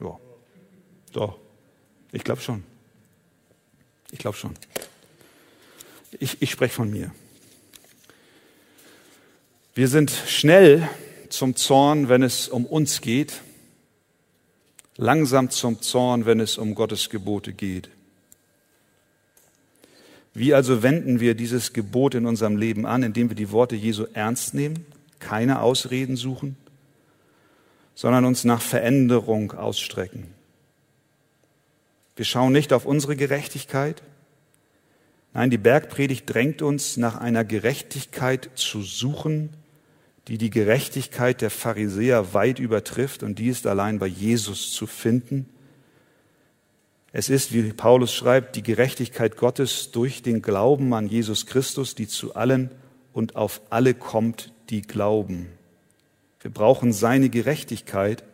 Ja. 0.00 0.18
Doch. 1.12 1.38
Ich 2.12 2.24
glaube 2.24 2.40
schon. 2.40 2.64
Ich 4.10 4.18
glaube 4.18 4.36
schon. 4.36 4.54
Ich, 6.18 6.42
ich 6.42 6.50
spreche 6.50 6.74
von 6.74 6.90
mir. 6.90 7.12
Wir 9.74 9.88
sind 9.88 10.10
schnell 10.10 10.88
zum 11.28 11.54
Zorn, 11.54 12.08
wenn 12.08 12.22
es 12.22 12.48
um 12.48 12.66
uns 12.66 13.00
geht, 13.00 13.42
langsam 14.96 15.50
zum 15.50 15.80
Zorn, 15.80 16.26
wenn 16.26 16.40
es 16.40 16.58
um 16.58 16.74
Gottes 16.74 17.10
Gebote 17.10 17.52
geht. 17.52 17.88
Wie 20.34 20.54
also 20.54 20.82
wenden 20.82 21.20
wir 21.20 21.34
dieses 21.34 21.72
Gebot 21.72 22.14
in 22.14 22.26
unserem 22.26 22.56
Leben 22.56 22.86
an, 22.86 23.02
indem 23.02 23.28
wir 23.28 23.36
die 23.36 23.50
Worte 23.50 23.76
Jesu 23.76 24.06
ernst 24.12 24.54
nehmen, 24.54 24.86
keine 25.20 25.60
Ausreden 25.60 26.16
suchen, 26.16 26.56
sondern 27.94 28.24
uns 28.24 28.44
nach 28.44 28.60
Veränderung 28.60 29.52
ausstrecken? 29.52 30.26
Wir 32.16 32.24
schauen 32.24 32.52
nicht 32.52 32.72
auf 32.72 32.84
unsere 32.84 33.14
Gerechtigkeit, 33.14 34.02
Nein, 35.38 35.50
die 35.50 35.56
Bergpredigt 35.58 36.24
drängt 36.26 36.62
uns 36.62 36.96
nach 36.96 37.14
einer 37.14 37.44
Gerechtigkeit 37.44 38.50
zu 38.56 38.82
suchen, 38.82 39.50
die 40.26 40.36
die 40.36 40.50
Gerechtigkeit 40.50 41.42
der 41.42 41.50
Pharisäer 41.50 42.34
weit 42.34 42.58
übertrifft 42.58 43.22
und 43.22 43.38
die 43.38 43.46
ist 43.46 43.64
allein 43.64 44.00
bei 44.00 44.08
Jesus 44.08 44.72
zu 44.72 44.88
finden. 44.88 45.48
Es 47.12 47.28
ist, 47.28 47.52
wie 47.52 47.72
Paulus 47.72 48.12
schreibt, 48.12 48.56
die 48.56 48.64
Gerechtigkeit 48.64 49.36
Gottes 49.36 49.92
durch 49.92 50.22
den 50.22 50.42
Glauben 50.42 50.92
an 50.92 51.06
Jesus 51.06 51.46
Christus, 51.46 51.94
die 51.94 52.08
zu 52.08 52.34
allen 52.34 52.72
und 53.12 53.36
auf 53.36 53.60
alle 53.70 53.94
kommt, 53.94 54.52
die 54.70 54.82
glauben. 54.82 55.46
Wir 56.40 56.50
brauchen 56.50 56.92
seine 56.92 57.28
Gerechtigkeit, 57.28 58.24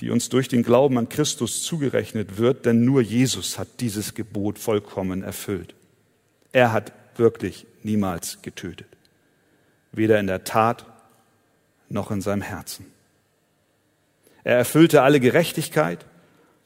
die 0.00 0.10
uns 0.10 0.30
durch 0.30 0.48
den 0.48 0.64
Glauben 0.64 0.98
an 0.98 1.08
Christus 1.08 1.62
zugerechnet 1.62 2.38
wird, 2.38 2.66
denn 2.66 2.84
nur 2.84 3.02
Jesus 3.02 3.56
hat 3.56 3.68
dieses 3.78 4.14
Gebot 4.14 4.58
vollkommen 4.58 5.22
erfüllt. 5.22 5.75
Er 6.56 6.72
hat 6.72 6.92
wirklich 7.16 7.66
niemals 7.82 8.40
getötet, 8.40 8.88
weder 9.92 10.18
in 10.18 10.26
der 10.26 10.44
Tat 10.44 10.86
noch 11.90 12.10
in 12.10 12.22
seinem 12.22 12.40
Herzen. 12.40 12.86
Er 14.42 14.56
erfüllte 14.56 15.02
alle 15.02 15.20
Gerechtigkeit 15.20 16.06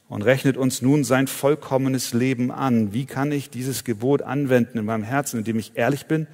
und 0.07 0.21
rechnet 0.21 0.55
uns 0.55 0.81
nun 0.81 1.03
sein 1.03 1.27
vollkommenes 1.27 2.13
Leben 2.13 2.51
an. 2.51 2.93
Wie 2.93 3.05
kann 3.05 3.33
ich 3.33 3.49
dieses 3.49 3.83
Gebot 3.83 4.21
anwenden 4.21 4.77
in 4.77 4.85
meinem 4.85 5.03
Herzen, 5.03 5.39
indem 5.39 5.59
ich 5.59 5.73
ehrlich 5.75 6.05
bin 6.05 6.27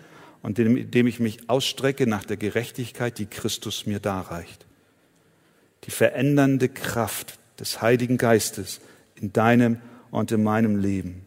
und 0.44 0.60
indem 0.60 1.08
ich 1.08 1.20
mich 1.20 1.50
ausstrecke 1.50 2.06
nach 2.06 2.26
der 2.26 2.38
Gerechtigkeit, 2.38 3.18
die 3.18 3.26
Christus 3.26 3.88
mir 3.88 4.00
darreicht? 4.00 4.68
die 5.88 5.92
verändernde 5.92 6.70
Kraft 6.70 7.40
des 7.60 7.82
Heiligen 7.82 8.18
Geistes 8.18 8.82
in 9.16 9.34
deinem 9.34 9.80
und 10.12 10.32
in 10.32 10.44
meinem 10.44 10.80
Leben. 10.80 11.27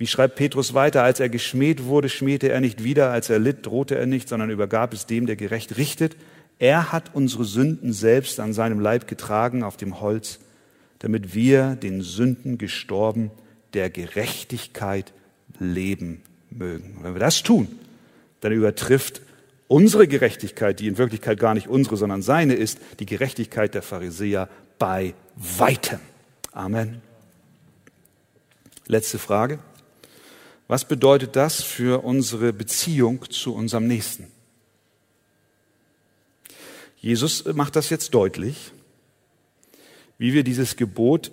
Wie 0.00 0.06
schreibt 0.06 0.36
Petrus 0.36 0.72
weiter, 0.72 1.02
als 1.02 1.20
er 1.20 1.28
geschmäht 1.28 1.84
wurde, 1.84 2.08
schmähte 2.08 2.48
er 2.48 2.62
nicht 2.62 2.82
wieder, 2.82 3.10
als 3.10 3.28
er 3.28 3.38
litt, 3.38 3.66
drohte 3.66 3.98
er 3.98 4.06
nicht, 4.06 4.30
sondern 4.30 4.48
übergab 4.48 4.94
es 4.94 5.04
dem, 5.04 5.26
der 5.26 5.36
gerecht 5.36 5.76
richtet. 5.76 6.16
Er 6.58 6.90
hat 6.90 7.10
unsere 7.12 7.44
Sünden 7.44 7.92
selbst 7.92 8.40
an 8.40 8.54
seinem 8.54 8.80
Leib 8.80 9.06
getragen 9.08 9.62
auf 9.62 9.76
dem 9.76 10.00
Holz, 10.00 10.38
damit 11.00 11.34
wir 11.34 11.76
den 11.76 12.00
Sünden 12.00 12.56
gestorben, 12.56 13.30
der 13.74 13.90
Gerechtigkeit 13.90 15.12
leben 15.58 16.22
mögen. 16.48 16.96
Und 16.96 17.04
wenn 17.04 17.14
wir 17.14 17.20
das 17.20 17.42
tun, 17.42 17.68
dann 18.40 18.52
übertrifft 18.52 19.20
unsere 19.68 20.08
Gerechtigkeit, 20.08 20.80
die 20.80 20.86
in 20.86 20.96
Wirklichkeit 20.96 21.38
gar 21.38 21.52
nicht 21.52 21.68
unsere, 21.68 21.98
sondern 21.98 22.22
seine 22.22 22.54
ist, 22.54 22.78
die 23.00 23.06
Gerechtigkeit 23.06 23.74
der 23.74 23.82
Pharisäer 23.82 24.48
bei 24.78 25.12
weitem. 25.36 25.98
Amen. 26.52 27.02
Letzte 28.86 29.18
Frage. 29.18 29.58
Was 30.70 30.84
bedeutet 30.84 31.34
das 31.34 31.64
für 31.64 32.04
unsere 32.04 32.52
Beziehung 32.52 33.28
zu 33.28 33.56
unserem 33.56 33.88
Nächsten? 33.88 34.30
Jesus 36.96 37.44
macht 37.44 37.74
das 37.74 37.90
jetzt 37.90 38.14
deutlich, 38.14 38.70
wie 40.16 40.32
wir 40.32 40.44
dieses 40.44 40.76
Gebot 40.76 41.32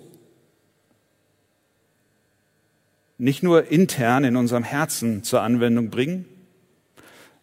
nicht 3.16 3.44
nur 3.44 3.68
intern 3.70 4.24
in 4.24 4.34
unserem 4.34 4.64
Herzen 4.64 5.22
zur 5.22 5.42
Anwendung 5.42 5.88
bringen, 5.88 6.24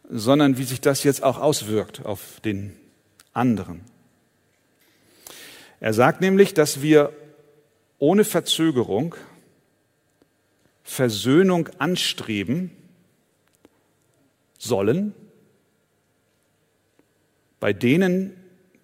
sondern 0.09 0.57
wie 0.57 0.65
sich 0.65 0.81
das 0.81 1.05
jetzt 1.05 1.23
auch 1.23 1.39
auswirkt 1.39 2.05
auf 2.05 2.41
den 2.41 2.75
anderen. 3.31 3.79
Er 5.79 5.93
sagt 5.93 6.19
nämlich, 6.19 6.53
dass 6.53 6.81
wir 6.81 7.13
ohne 7.99 8.25
Verzögerung 8.25 9.15
Versöhnung 10.85 11.67
anstreben 11.79 12.69
sollen 14.59 15.15
bei 17.59 17.73
denen, 17.73 18.37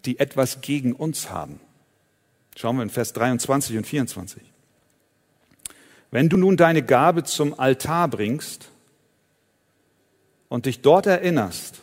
die 0.05 0.17
etwas 0.17 0.61
gegen 0.61 0.93
uns 0.93 1.29
haben. 1.29 1.59
Schauen 2.57 2.77
wir 2.77 2.83
in 2.83 2.89
Vers 2.89 3.13
23 3.13 3.77
und 3.77 3.85
24. 3.85 4.41
Wenn 6.09 6.27
du 6.27 6.37
nun 6.37 6.57
deine 6.57 6.81
Gabe 6.81 7.23
zum 7.23 7.57
Altar 7.59 8.07
bringst 8.07 8.69
und 10.49 10.65
dich 10.65 10.81
dort 10.81 11.05
erinnerst, 11.05 11.81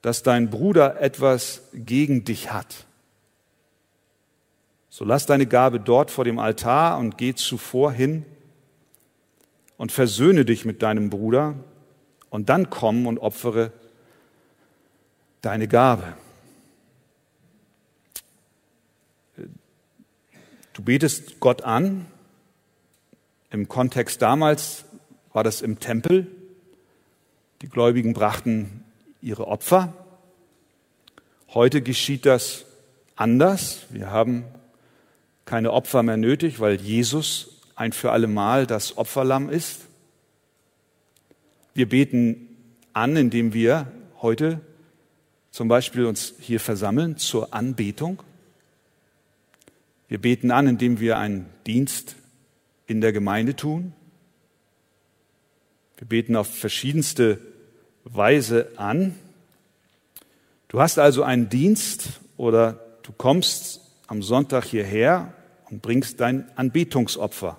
dass 0.00 0.22
dein 0.22 0.48
Bruder 0.48 1.00
etwas 1.00 1.62
gegen 1.74 2.24
dich 2.24 2.52
hat, 2.52 2.86
so 4.88 5.04
lass 5.04 5.26
deine 5.26 5.46
Gabe 5.46 5.80
dort 5.80 6.12
vor 6.12 6.24
dem 6.24 6.38
Altar 6.38 6.98
und 6.98 7.18
geh 7.18 7.34
zuvor 7.34 7.90
hin 7.90 8.24
und 9.76 9.92
versöhne 9.92 10.44
dich 10.44 10.64
mit 10.64 10.82
deinem 10.82 11.10
Bruder 11.10 11.54
und 12.30 12.48
dann 12.48 12.70
komm 12.70 13.06
und 13.06 13.18
opfere 13.18 13.72
deine 15.40 15.68
Gabe. 15.68 16.14
Du 20.72 20.82
betest 20.82 21.38
Gott 21.38 21.62
an. 21.62 22.06
Im 23.50 23.68
Kontext 23.68 24.20
damals 24.20 24.84
war 25.32 25.44
das 25.44 25.62
im 25.62 25.78
Tempel. 25.78 26.26
Die 27.62 27.68
Gläubigen 27.68 28.12
brachten 28.12 28.84
ihre 29.20 29.46
Opfer. 29.46 29.92
Heute 31.54 31.82
geschieht 31.82 32.26
das 32.26 32.66
anders. 33.14 33.86
Wir 33.90 34.10
haben 34.10 34.44
keine 35.44 35.72
Opfer 35.72 36.02
mehr 36.02 36.16
nötig, 36.16 36.58
weil 36.58 36.80
Jesus 36.80 37.53
ein 37.76 37.92
für 37.92 38.12
alle 38.12 38.26
Mal 38.26 38.66
das 38.66 38.96
Opferlamm 38.96 39.48
ist. 39.48 39.82
Wir 41.74 41.88
beten 41.88 42.48
an, 42.92 43.16
indem 43.16 43.52
wir 43.52 43.90
heute 44.22 44.60
zum 45.50 45.68
Beispiel 45.68 46.06
uns 46.06 46.34
hier 46.40 46.60
versammeln 46.60 47.16
zur 47.16 47.54
Anbetung. 47.54 48.22
Wir 50.08 50.20
beten 50.20 50.50
an, 50.50 50.66
indem 50.66 51.00
wir 51.00 51.18
einen 51.18 51.46
Dienst 51.66 52.16
in 52.86 53.00
der 53.00 53.12
Gemeinde 53.12 53.56
tun. 53.56 53.92
Wir 55.96 56.08
beten 56.08 56.36
auf 56.36 56.52
verschiedenste 56.54 57.40
Weise 58.04 58.70
an. 58.76 59.14
Du 60.68 60.80
hast 60.80 60.98
also 60.98 61.22
einen 61.22 61.48
Dienst 61.48 62.20
oder 62.36 62.80
du 63.02 63.12
kommst 63.12 63.80
am 64.06 64.22
Sonntag 64.22 64.64
hierher 64.64 65.32
und 65.70 65.82
bringst 65.82 66.20
dein 66.20 66.46
Anbetungsopfer. 66.56 67.58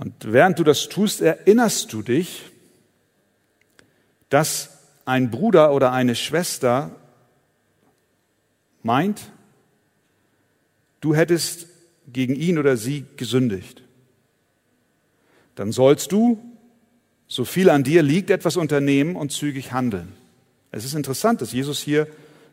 Und 0.00 0.14
während 0.32 0.58
du 0.58 0.64
das 0.64 0.88
tust, 0.88 1.20
erinnerst 1.20 1.92
du 1.92 2.00
dich, 2.00 2.50
dass 4.30 4.78
ein 5.04 5.30
Bruder 5.30 5.74
oder 5.74 5.92
eine 5.92 6.14
Schwester 6.14 6.96
meint, 8.82 9.30
du 11.02 11.14
hättest 11.14 11.66
gegen 12.10 12.34
ihn 12.34 12.56
oder 12.56 12.78
sie 12.78 13.04
gesündigt. 13.18 13.82
Dann 15.54 15.70
sollst 15.70 16.12
du, 16.12 16.40
so 17.28 17.44
viel 17.44 17.68
an 17.68 17.84
dir 17.84 18.02
liegt, 18.02 18.30
etwas 18.30 18.56
unternehmen 18.56 19.16
und 19.16 19.32
zügig 19.32 19.70
handeln. 19.70 20.14
Es 20.72 20.86
ist 20.86 20.94
interessant, 20.94 21.42
dass 21.42 21.52
Jesus 21.52 21.78
hier 21.78 22.06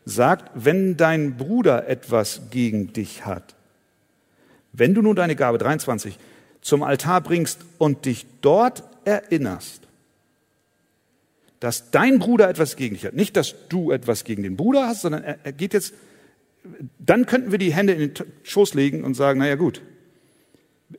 sagt, 0.04 0.50
wenn 0.54 0.98
dein 0.98 1.38
Bruder 1.38 1.88
etwas 1.88 2.50
gegen 2.50 2.92
dich 2.92 3.24
hat, 3.24 3.54
wenn 4.74 4.92
du 4.92 5.00
nun 5.00 5.16
deine 5.16 5.34
Gabe 5.34 5.56
23 5.56 6.18
zum 6.60 6.82
Altar 6.82 7.20
bringst 7.20 7.60
und 7.78 8.04
dich 8.04 8.26
dort 8.40 8.82
erinnerst, 9.04 9.82
dass 11.60 11.90
dein 11.90 12.18
Bruder 12.18 12.48
etwas 12.48 12.76
gegen 12.76 12.94
dich 12.94 13.04
hat. 13.04 13.14
Nicht, 13.14 13.36
dass 13.36 13.54
du 13.68 13.90
etwas 13.90 14.24
gegen 14.24 14.42
den 14.42 14.56
Bruder 14.56 14.86
hast, 14.86 15.02
sondern 15.02 15.24
er, 15.24 15.52
geht 15.52 15.74
jetzt, 15.74 15.94
dann 16.98 17.26
könnten 17.26 17.50
wir 17.50 17.58
die 17.58 17.72
Hände 17.72 17.94
in 17.94 18.14
den 18.14 18.26
Schoß 18.44 18.74
legen 18.74 19.04
und 19.04 19.14
sagen, 19.14 19.40
naja 19.40 19.56
gut, 19.56 19.82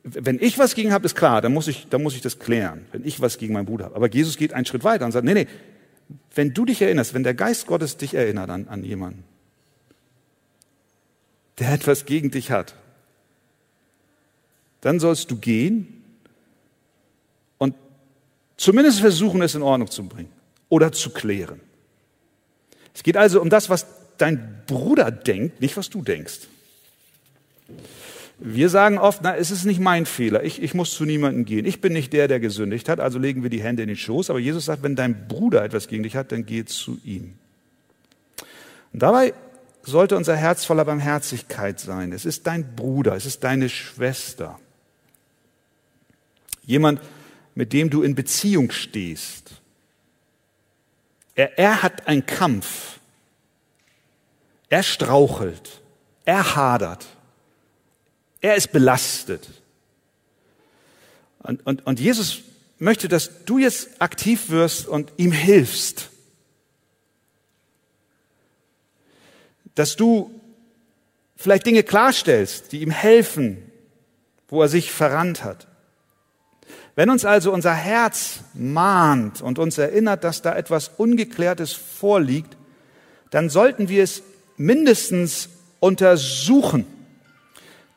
wenn 0.02 0.38
ich 0.40 0.58
was 0.58 0.74
gegen 0.74 0.92
habe, 0.92 1.06
ist 1.06 1.16
klar, 1.16 1.40
dann 1.40 1.52
muss 1.52 1.66
ich, 1.66 1.88
dann 1.88 2.02
muss 2.02 2.14
ich 2.14 2.20
das 2.20 2.38
klären, 2.38 2.86
wenn 2.92 3.04
ich 3.04 3.20
was 3.20 3.38
gegen 3.38 3.54
meinen 3.54 3.66
Bruder 3.66 3.86
habe. 3.86 3.96
Aber 3.96 4.08
Jesus 4.08 4.36
geht 4.36 4.52
einen 4.52 4.66
Schritt 4.66 4.84
weiter 4.84 5.04
und 5.04 5.12
sagt, 5.12 5.24
nee, 5.24 5.34
nee, 5.34 5.46
wenn 6.34 6.54
du 6.54 6.64
dich 6.64 6.80
erinnerst, 6.82 7.14
wenn 7.14 7.22
der 7.22 7.34
Geist 7.34 7.66
Gottes 7.66 7.96
dich 7.96 8.14
erinnert 8.14 8.50
an, 8.50 8.68
an 8.68 8.84
jemanden, 8.84 9.24
der 11.58 11.72
etwas 11.72 12.06
gegen 12.06 12.30
dich 12.30 12.50
hat, 12.50 12.74
dann 14.80 15.00
sollst 15.00 15.30
du 15.30 15.36
gehen 15.36 16.02
und 17.58 17.74
zumindest 18.56 19.00
versuchen, 19.00 19.42
es 19.42 19.54
in 19.54 19.62
Ordnung 19.62 19.90
zu 19.90 20.04
bringen 20.04 20.32
oder 20.68 20.92
zu 20.92 21.10
klären. 21.10 21.60
Es 22.94 23.02
geht 23.02 23.16
also 23.16 23.40
um 23.40 23.50
das, 23.50 23.70
was 23.70 23.86
dein 24.18 24.62
Bruder 24.66 25.10
denkt, 25.10 25.60
nicht 25.60 25.76
was 25.76 25.90
du 25.90 26.02
denkst. 26.02 26.40
Wir 28.42 28.70
sagen 28.70 28.98
oft, 28.98 29.20
na, 29.22 29.36
es 29.36 29.50
ist 29.50 29.66
nicht 29.66 29.80
mein 29.80 30.06
Fehler, 30.06 30.42
ich, 30.44 30.62
ich 30.62 30.72
muss 30.72 30.94
zu 30.94 31.04
niemandem 31.04 31.44
gehen, 31.44 31.66
ich 31.66 31.82
bin 31.82 31.92
nicht 31.92 32.14
der, 32.14 32.26
der 32.26 32.40
gesündigt 32.40 32.88
hat, 32.88 32.98
also 32.98 33.18
legen 33.18 33.42
wir 33.42 33.50
die 33.50 33.62
Hände 33.62 33.82
in 33.82 33.88
den 33.88 33.98
Schoß. 33.98 34.30
Aber 34.30 34.38
Jesus 34.38 34.64
sagt, 34.64 34.82
wenn 34.82 34.96
dein 34.96 35.28
Bruder 35.28 35.62
etwas 35.62 35.88
gegen 35.88 36.04
dich 36.04 36.16
hat, 36.16 36.32
dann 36.32 36.46
geh 36.46 36.64
zu 36.64 36.98
ihm. 37.04 37.34
Und 38.92 39.02
dabei 39.02 39.34
sollte 39.82 40.16
unser 40.16 40.36
Herz 40.36 40.64
voller 40.64 40.84
Barmherzigkeit 40.84 41.80
sein. 41.80 42.12
Es 42.12 42.24
ist 42.24 42.46
dein 42.46 42.74
Bruder, 42.76 43.14
es 43.14 43.26
ist 43.26 43.44
deine 43.44 43.68
Schwester. 43.68 44.58
Jemand, 46.62 47.00
mit 47.54 47.72
dem 47.72 47.90
du 47.90 48.02
in 48.02 48.14
Beziehung 48.14 48.70
stehst. 48.70 49.50
Er, 51.34 51.58
er 51.58 51.82
hat 51.82 52.06
einen 52.06 52.26
Kampf. 52.26 53.00
Er 54.68 54.82
strauchelt. 54.82 55.80
Er 56.24 56.54
hadert. 56.54 57.06
Er 58.40 58.56
ist 58.56 58.72
belastet. 58.72 59.48
Und, 61.40 61.66
und, 61.66 61.86
und 61.86 62.00
Jesus 62.00 62.42
möchte, 62.78 63.08
dass 63.08 63.44
du 63.44 63.58
jetzt 63.58 64.00
aktiv 64.00 64.50
wirst 64.50 64.86
und 64.86 65.12
ihm 65.16 65.32
hilfst. 65.32 66.10
Dass 69.74 69.96
du 69.96 70.40
vielleicht 71.36 71.66
Dinge 71.66 71.82
klarstellst, 71.82 72.72
die 72.72 72.82
ihm 72.82 72.90
helfen, 72.90 73.70
wo 74.48 74.62
er 74.62 74.68
sich 74.68 74.92
verrannt 74.92 75.44
hat. 75.44 75.66
Wenn 76.96 77.10
uns 77.10 77.24
also 77.24 77.52
unser 77.52 77.74
Herz 77.74 78.40
mahnt 78.54 79.42
und 79.42 79.58
uns 79.58 79.78
erinnert, 79.78 80.24
dass 80.24 80.42
da 80.42 80.54
etwas 80.56 80.88
Ungeklärtes 80.96 81.72
vorliegt, 81.72 82.56
dann 83.30 83.48
sollten 83.48 83.88
wir 83.88 84.02
es 84.02 84.22
mindestens 84.56 85.48
untersuchen, 85.78 86.84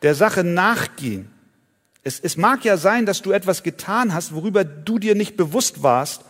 der 0.01 0.15
Sache 0.15 0.43
nachgehen. 0.43 1.29
Es, 2.03 2.19
es 2.19 2.37
mag 2.37 2.65
ja 2.65 2.77
sein, 2.77 3.05
dass 3.05 3.21
du 3.21 3.31
etwas 3.31 3.63
getan 3.63 4.13
hast, 4.13 4.33
worüber 4.33 4.63
du 4.63 4.99
dir 4.99 5.15
nicht 5.15 5.37
bewusst 5.37 5.83
warst. 5.83 6.21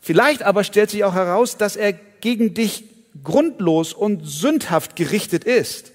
Vielleicht 0.00 0.42
aber 0.42 0.64
stellt 0.64 0.90
sich 0.90 1.04
auch 1.04 1.14
heraus, 1.14 1.56
dass 1.56 1.76
er 1.76 1.92
gegen 1.92 2.54
dich 2.54 2.84
grundlos 3.22 3.92
und 3.92 4.26
sündhaft 4.26 4.96
gerichtet 4.96 5.44
ist. 5.44 5.92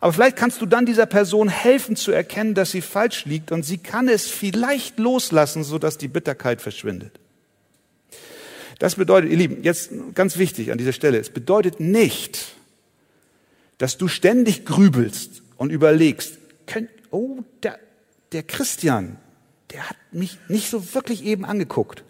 Aber 0.00 0.12
vielleicht 0.12 0.36
kannst 0.36 0.60
du 0.60 0.66
dann 0.66 0.86
dieser 0.86 1.06
Person 1.06 1.48
helfen 1.48 1.96
zu 1.96 2.12
erkennen, 2.12 2.54
dass 2.54 2.70
sie 2.70 2.82
falsch 2.82 3.24
liegt 3.24 3.52
und 3.52 3.62
sie 3.62 3.78
kann 3.78 4.08
es 4.08 4.28
vielleicht 4.28 4.98
loslassen, 4.98 5.64
sodass 5.64 5.96
die 5.96 6.08
Bitterkeit 6.08 6.60
verschwindet. 6.60 7.18
Das 8.78 8.96
bedeutet, 8.96 9.30
ihr 9.30 9.36
Lieben, 9.36 9.62
jetzt 9.62 9.90
ganz 10.14 10.36
wichtig 10.36 10.72
an 10.72 10.78
dieser 10.78 10.92
Stelle, 10.92 11.18
es 11.18 11.30
bedeutet 11.30 11.80
nicht, 11.80 12.54
dass 13.78 13.96
du 13.96 14.08
ständig 14.08 14.64
grübelst 14.64 15.42
und 15.56 15.70
überlegst, 15.70 16.38
oh, 17.10 17.38
der, 17.62 17.78
der 18.32 18.42
Christian, 18.42 19.16
der 19.70 19.88
hat 19.88 19.96
mich 20.12 20.38
nicht 20.48 20.70
so 20.70 20.94
wirklich 20.94 21.24
eben 21.24 21.44
angeguckt. 21.44 22.04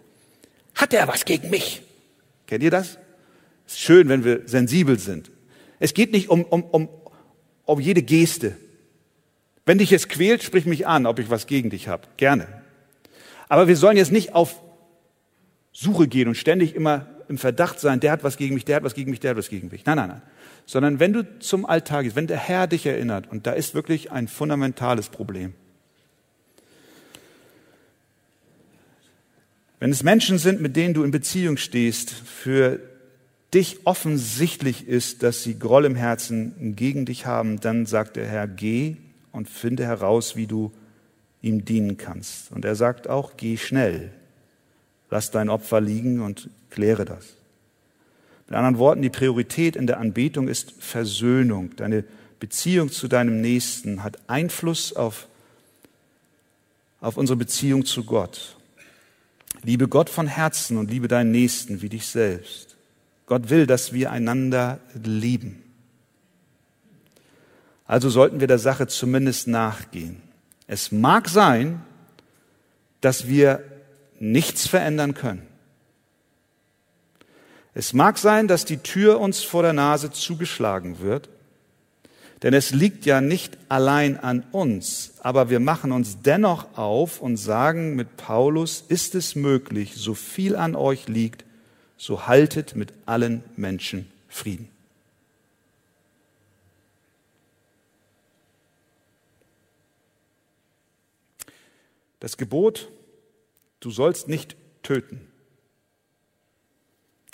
Hat 0.73 0.93
er 0.93 1.07
was 1.07 1.25
gegen 1.25 1.49
mich? 1.49 1.81
Kennt 2.47 2.63
ihr 2.63 2.71
das? 2.71 2.97
Es 3.67 3.73
ist 3.73 3.79
schön, 3.79 4.09
wenn 4.09 4.23
wir 4.23 4.41
sensibel 4.45 4.99
sind. 4.99 5.31
Es 5.79 5.93
geht 5.93 6.11
nicht 6.11 6.29
um, 6.29 6.43
um, 6.43 6.63
um, 6.63 6.89
um 7.65 7.79
jede 7.79 8.01
Geste. 8.01 8.55
Wenn 9.65 9.79
dich 9.79 9.91
es 9.91 10.07
quält, 10.07 10.43
sprich 10.43 10.65
mich 10.65 10.87
an, 10.87 11.05
ob 11.05 11.19
ich 11.19 11.29
was 11.29 11.47
gegen 11.47 11.69
dich 11.69 11.87
habe. 11.87 12.07
Gerne. 12.17 12.47
Aber 13.49 13.67
wir 13.67 13.75
sollen 13.75 13.97
jetzt 13.97 14.11
nicht 14.11 14.33
auf 14.33 14.61
Suche 15.71 16.07
gehen 16.07 16.27
und 16.27 16.35
ständig 16.35 16.75
immer 16.75 17.07
im 17.27 17.37
Verdacht 17.37 17.79
sein, 17.79 17.99
der 17.99 18.11
hat 18.11 18.23
was 18.23 18.37
gegen 18.37 18.53
mich, 18.53 18.65
der 18.65 18.77
hat 18.77 18.83
was 18.83 18.93
gegen 18.93 19.09
mich, 19.09 19.19
der 19.19 19.31
hat 19.31 19.37
was 19.37 19.49
gegen 19.49 19.69
mich. 19.69 19.85
Nein, 19.85 19.97
nein, 19.97 20.09
nein. 20.09 20.21
Sondern 20.67 20.99
wenn 20.99 21.13
du 21.13 21.39
zum 21.39 21.65
Alltag 21.65 22.03
gehst, 22.03 22.15
wenn 22.15 22.27
der 22.27 22.37
Herr 22.37 22.67
dich 22.67 22.85
erinnert, 22.85 23.29
und 23.29 23.45
da 23.47 23.51
ist 23.51 23.73
wirklich 23.73 24.11
ein 24.11 24.27
fundamentales 24.27 25.09
Problem. 25.09 25.53
Wenn 29.79 29.91
es 29.91 30.03
Menschen 30.03 30.37
sind, 30.37 30.61
mit 30.61 30.75
denen 30.75 30.93
du 30.93 31.03
in 31.03 31.11
Beziehung 31.11 31.57
stehst, 31.57 32.11
für 32.11 32.79
dich 33.55 33.79
offensichtlich 33.85 34.87
ist, 34.87 35.23
dass 35.23 35.41
sie 35.41 35.57
Groll 35.57 35.85
im 35.85 35.95
Herzen 35.95 36.75
gegen 36.75 37.05
dich 37.05 37.25
haben, 37.25 37.61
dann 37.61 37.85
sagt 37.85 38.17
der 38.17 38.27
Herr, 38.27 38.47
geh 38.47 38.97
und 39.31 39.49
finde 39.49 39.85
heraus, 39.85 40.35
wie 40.35 40.45
du 40.45 40.73
ihm 41.41 41.63
dienen 41.63 41.95
kannst. 41.95 42.51
Und 42.51 42.65
er 42.65 42.75
sagt 42.75 43.07
auch, 43.07 43.37
geh 43.37 43.55
schnell, 43.55 44.11
lass 45.09 45.31
dein 45.31 45.47
Opfer 45.49 45.79
liegen 45.79 46.19
und 46.19 46.49
kläre 46.69 47.05
das. 47.05 47.25
Mit 48.47 48.57
anderen 48.57 48.77
Worten, 48.77 49.01
die 49.01 49.09
Priorität 49.09 49.77
in 49.77 49.87
der 49.87 49.99
Anbetung 49.99 50.49
ist 50.49 50.73
Versöhnung. 50.79 51.75
Deine 51.77 52.03
Beziehung 52.41 52.91
zu 52.91 53.07
deinem 53.07 53.39
Nächsten 53.39 54.03
hat 54.03 54.19
Einfluss 54.27 54.93
auf, 54.93 55.27
auf 56.99 57.15
unsere 57.15 57.37
Beziehung 57.37 57.85
zu 57.85 58.03
Gott. 58.03 58.57
Liebe 59.63 59.87
Gott 59.87 60.09
von 60.09 60.27
Herzen 60.27 60.77
und 60.77 60.91
liebe 60.91 61.07
deinen 61.07 61.31
Nächsten 61.31 61.81
wie 61.81 61.89
dich 61.89 62.05
selbst. 62.05 62.74
Gott 63.25 63.49
will, 63.49 63.65
dass 63.65 63.93
wir 63.93 64.11
einander 64.11 64.79
lieben. 65.03 65.63
Also 67.85 68.09
sollten 68.09 68.39
wir 68.39 68.47
der 68.47 68.59
Sache 68.59 68.87
zumindest 68.87 69.47
nachgehen. 69.47 70.21
Es 70.67 70.91
mag 70.91 71.29
sein, 71.29 71.81
dass 73.01 73.27
wir 73.27 73.63
nichts 74.19 74.67
verändern 74.67 75.13
können. 75.13 75.45
Es 77.73 77.93
mag 77.93 78.17
sein, 78.17 78.47
dass 78.47 78.65
die 78.65 78.77
Tür 78.77 79.19
uns 79.19 79.43
vor 79.43 79.61
der 79.61 79.73
Nase 79.73 80.11
zugeschlagen 80.11 80.99
wird, 80.99 81.29
denn 82.41 82.53
es 82.53 82.71
liegt 82.71 83.05
ja 83.05 83.21
nicht 83.21 83.57
allein 83.69 84.17
an 84.17 84.43
uns, 84.51 85.13
aber 85.19 85.49
wir 85.49 85.59
machen 85.59 85.91
uns 85.91 86.21
dennoch 86.21 86.77
auf 86.77 87.21
und 87.21 87.37
sagen 87.37 87.95
mit 87.95 88.17
Paulus, 88.17 88.83
ist 88.87 89.13
es 89.15 89.35
möglich, 89.35 89.93
so 89.95 90.13
viel 90.13 90.55
an 90.55 90.75
euch 90.75 91.07
liegt, 91.07 91.44
so 91.97 92.27
haltet 92.27 92.75
mit 92.75 92.93
allen 93.05 93.43
Menschen 93.55 94.11
Frieden. 94.27 94.69
Das 102.19 102.37
Gebot, 102.37 102.91
du 103.79 103.91
sollst 103.91 104.27
nicht 104.27 104.55
töten, 104.83 105.21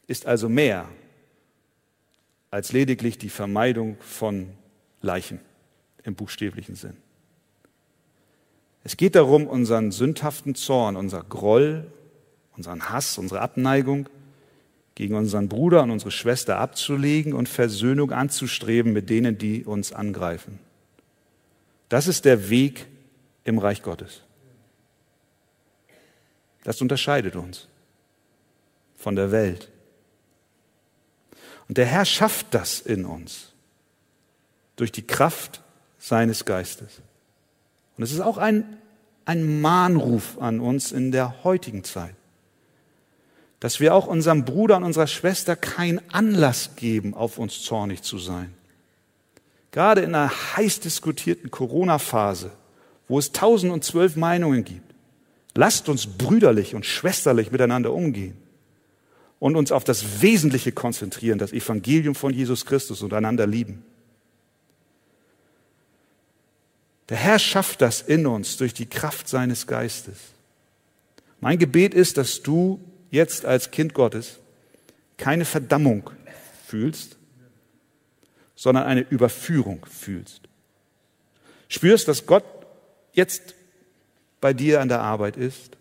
ist 0.08 0.26
also 0.26 0.50
mehr 0.50 0.90
als 2.50 2.74
lediglich 2.74 3.18
die 3.18 3.30
Vermeidung 3.30 3.98
von 4.02 4.52
Leichen 5.02 5.40
im 6.04 6.16
buchstäblichen 6.16 6.76
Sinn. 6.76 6.98
Es 8.84 8.98
geht 8.98 9.16
darum, 9.16 9.48
unseren 9.48 9.92
sündhaften 9.92 10.56
Zorn, 10.56 10.98
unser 10.98 11.24
Groll, 11.24 11.90
unseren 12.58 12.90
Hass, 12.90 13.18
unsere 13.18 13.40
Abneigung 13.40 14.10
gegen 14.96 15.16
unseren 15.16 15.48
Bruder 15.48 15.84
und 15.84 15.92
unsere 15.92 16.12
Schwester 16.12 16.58
abzulegen 16.58 17.34
und 17.34 17.48
Versöhnung 17.48 18.12
anzustreben 18.12 18.94
mit 18.94 19.10
denen, 19.10 19.38
die 19.38 19.64
uns 19.64 19.94
angreifen. 19.94 20.60
Das 21.90 22.08
ist 22.08 22.26
der 22.26 22.50
Weg 22.50 22.88
im 23.44 23.58
Reich 23.58 23.82
Gottes. 23.84 24.22
Das 26.64 26.82
unterscheidet 26.82 27.36
uns 27.36 27.68
von 28.96 29.16
der 29.16 29.32
Welt. 29.32 29.70
Und 31.68 31.78
der 31.78 31.86
Herr 31.86 32.06
schafft 32.06 32.48
das 32.52 32.82
in 32.82 33.06
uns 33.06 33.54
durch 34.76 34.92
die 34.92 35.06
Kraft 35.06 35.62
seines 35.98 36.46
Geistes. 36.46 37.02
Und 37.98 38.04
es 38.04 38.12
ist 38.12 38.20
auch 38.20 38.38
ein, 38.38 38.78
ein 39.26 39.62
Mahnruf 39.62 40.38
an 40.40 40.60
uns 40.60 40.92
in 40.92 41.12
der 41.12 41.44
heutigen 41.44 41.84
Zeit 41.84 42.16
dass 43.62 43.80
wir 43.80 43.94
auch 43.94 44.08
unserem 44.08 44.44
Bruder 44.44 44.76
und 44.78 44.84
unserer 44.84 45.08
Schwester 45.08 45.56
keinen 45.56 46.02
Anlass 46.12 46.72
geben, 46.76 47.14
auf 47.14 47.38
uns 47.38 47.62
zornig 47.62 48.02
zu 48.02 48.18
sein. 48.18 48.54
Gerade 49.70 50.02
in 50.02 50.16
einer 50.16 50.32
heiß 50.58 50.82
diskutierten 50.82 51.52
Corona-Phase, 51.52 52.52
wo 53.08 53.20
es 53.20 53.32
tausend 53.32 53.72
und 53.72 53.84
zwölf 53.84 54.16
Meinungen 54.16 54.64
gibt, 54.64 54.96
lasst 55.54 55.90
uns 55.90 56.08
brüderlich 56.08 56.74
und 56.74 56.88
schwesterlich 56.88 57.52
miteinander 57.52 57.94
umgehen 57.94 58.36
und 59.40 59.56
uns 59.56 59.72
auf 59.72 59.84
das 59.84 60.24
Wesentliche 60.24 60.72
konzentrieren, 60.72 61.38
das 61.38 61.54
Evangelium 61.54 62.16
von 62.16 62.34
Jesus 62.34 62.66
Christus 62.66 63.04
und 63.04 63.14
einander 63.14 63.46
lieben. 63.46 63.86
Der 67.10 67.18
Herr 67.18 67.38
schafft 67.38 67.82
das 67.82 68.02
in 68.02 68.26
uns 68.26 68.58
durch 68.58 68.74
die 68.74 68.88
Kraft 68.88 69.28
seines 69.28 69.68
Geistes. 69.68 70.18
Mein 71.42 71.60
Gebet 71.60 71.94
ist, 71.94 72.18
dass 72.18 72.42
du 72.42 72.80
jetzt 73.12 73.46
als 73.46 73.70
Kind 73.70 73.94
Gottes 73.94 74.40
keine 75.18 75.46
Verdammung 75.46 76.10
fühlst, 76.66 77.18
sondern 78.56 78.86
eine 78.86 79.02
Überführung 79.02 79.86
fühlst. 79.86 80.42
Spürst, 81.68 82.08
dass 82.08 82.26
Gott 82.26 82.44
jetzt 83.14 83.56
bei 84.40 84.54
dir 84.54 84.82
an 84.82 84.88
der 84.88 85.02
Arbeit 85.02 85.38
ist. 85.38 85.78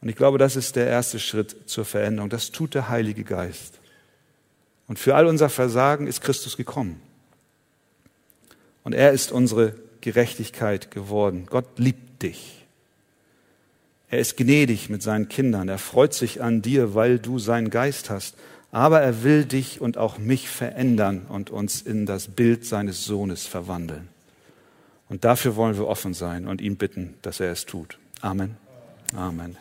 Und 0.00 0.08
ich 0.08 0.16
glaube, 0.16 0.38
das 0.38 0.56
ist 0.56 0.76
der 0.76 0.86
erste 0.86 1.18
Schritt 1.18 1.68
zur 1.70 1.84
Veränderung. 1.84 2.28
Das 2.28 2.50
tut 2.50 2.74
der 2.74 2.88
Heilige 2.88 3.24
Geist. 3.24 3.78
Und 4.86 4.98
für 4.98 5.14
all 5.14 5.26
unser 5.26 5.48
Versagen 5.48 6.06
ist 6.06 6.20
Christus 6.20 6.56
gekommen. 6.56 7.00
Und 8.82 8.92
er 8.92 9.12
ist 9.12 9.32
unsere 9.32 9.74
Gerechtigkeit 10.02 10.90
geworden. 10.90 11.46
Gott 11.46 11.78
liebt 11.78 12.22
dich. 12.22 12.63
Er 14.10 14.18
ist 14.18 14.36
gnädig 14.36 14.90
mit 14.90 15.02
seinen 15.02 15.28
Kindern. 15.28 15.68
Er 15.68 15.78
freut 15.78 16.14
sich 16.14 16.42
an 16.42 16.62
dir, 16.62 16.94
weil 16.94 17.18
du 17.18 17.38
seinen 17.38 17.70
Geist 17.70 18.10
hast. 18.10 18.36
Aber 18.70 19.00
er 19.00 19.22
will 19.22 19.44
dich 19.44 19.80
und 19.80 19.98
auch 19.98 20.18
mich 20.18 20.48
verändern 20.48 21.26
und 21.28 21.50
uns 21.50 21.80
in 21.80 22.06
das 22.06 22.28
Bild 22.28 22.64
seines 22.64 23.04
Sohnes 23.04 23.46
verwandeln. 23.46 24.08
Und 25.08 25.24
dafür 25.24 25.56
wollen 25.56 25.76
wir 25.76 25.86
offen 25.86 26.14
sein 26.14 26.46
und 26.48 26.60
ihn 26.60 26.76
bitten, 26.76 27.14
dass 27.22 27.40
er 27.40 27.52
es 27.52 27.66
tut. 27.66 27.98
Amen. 28.20 28.56
Amen. 29.14 29.56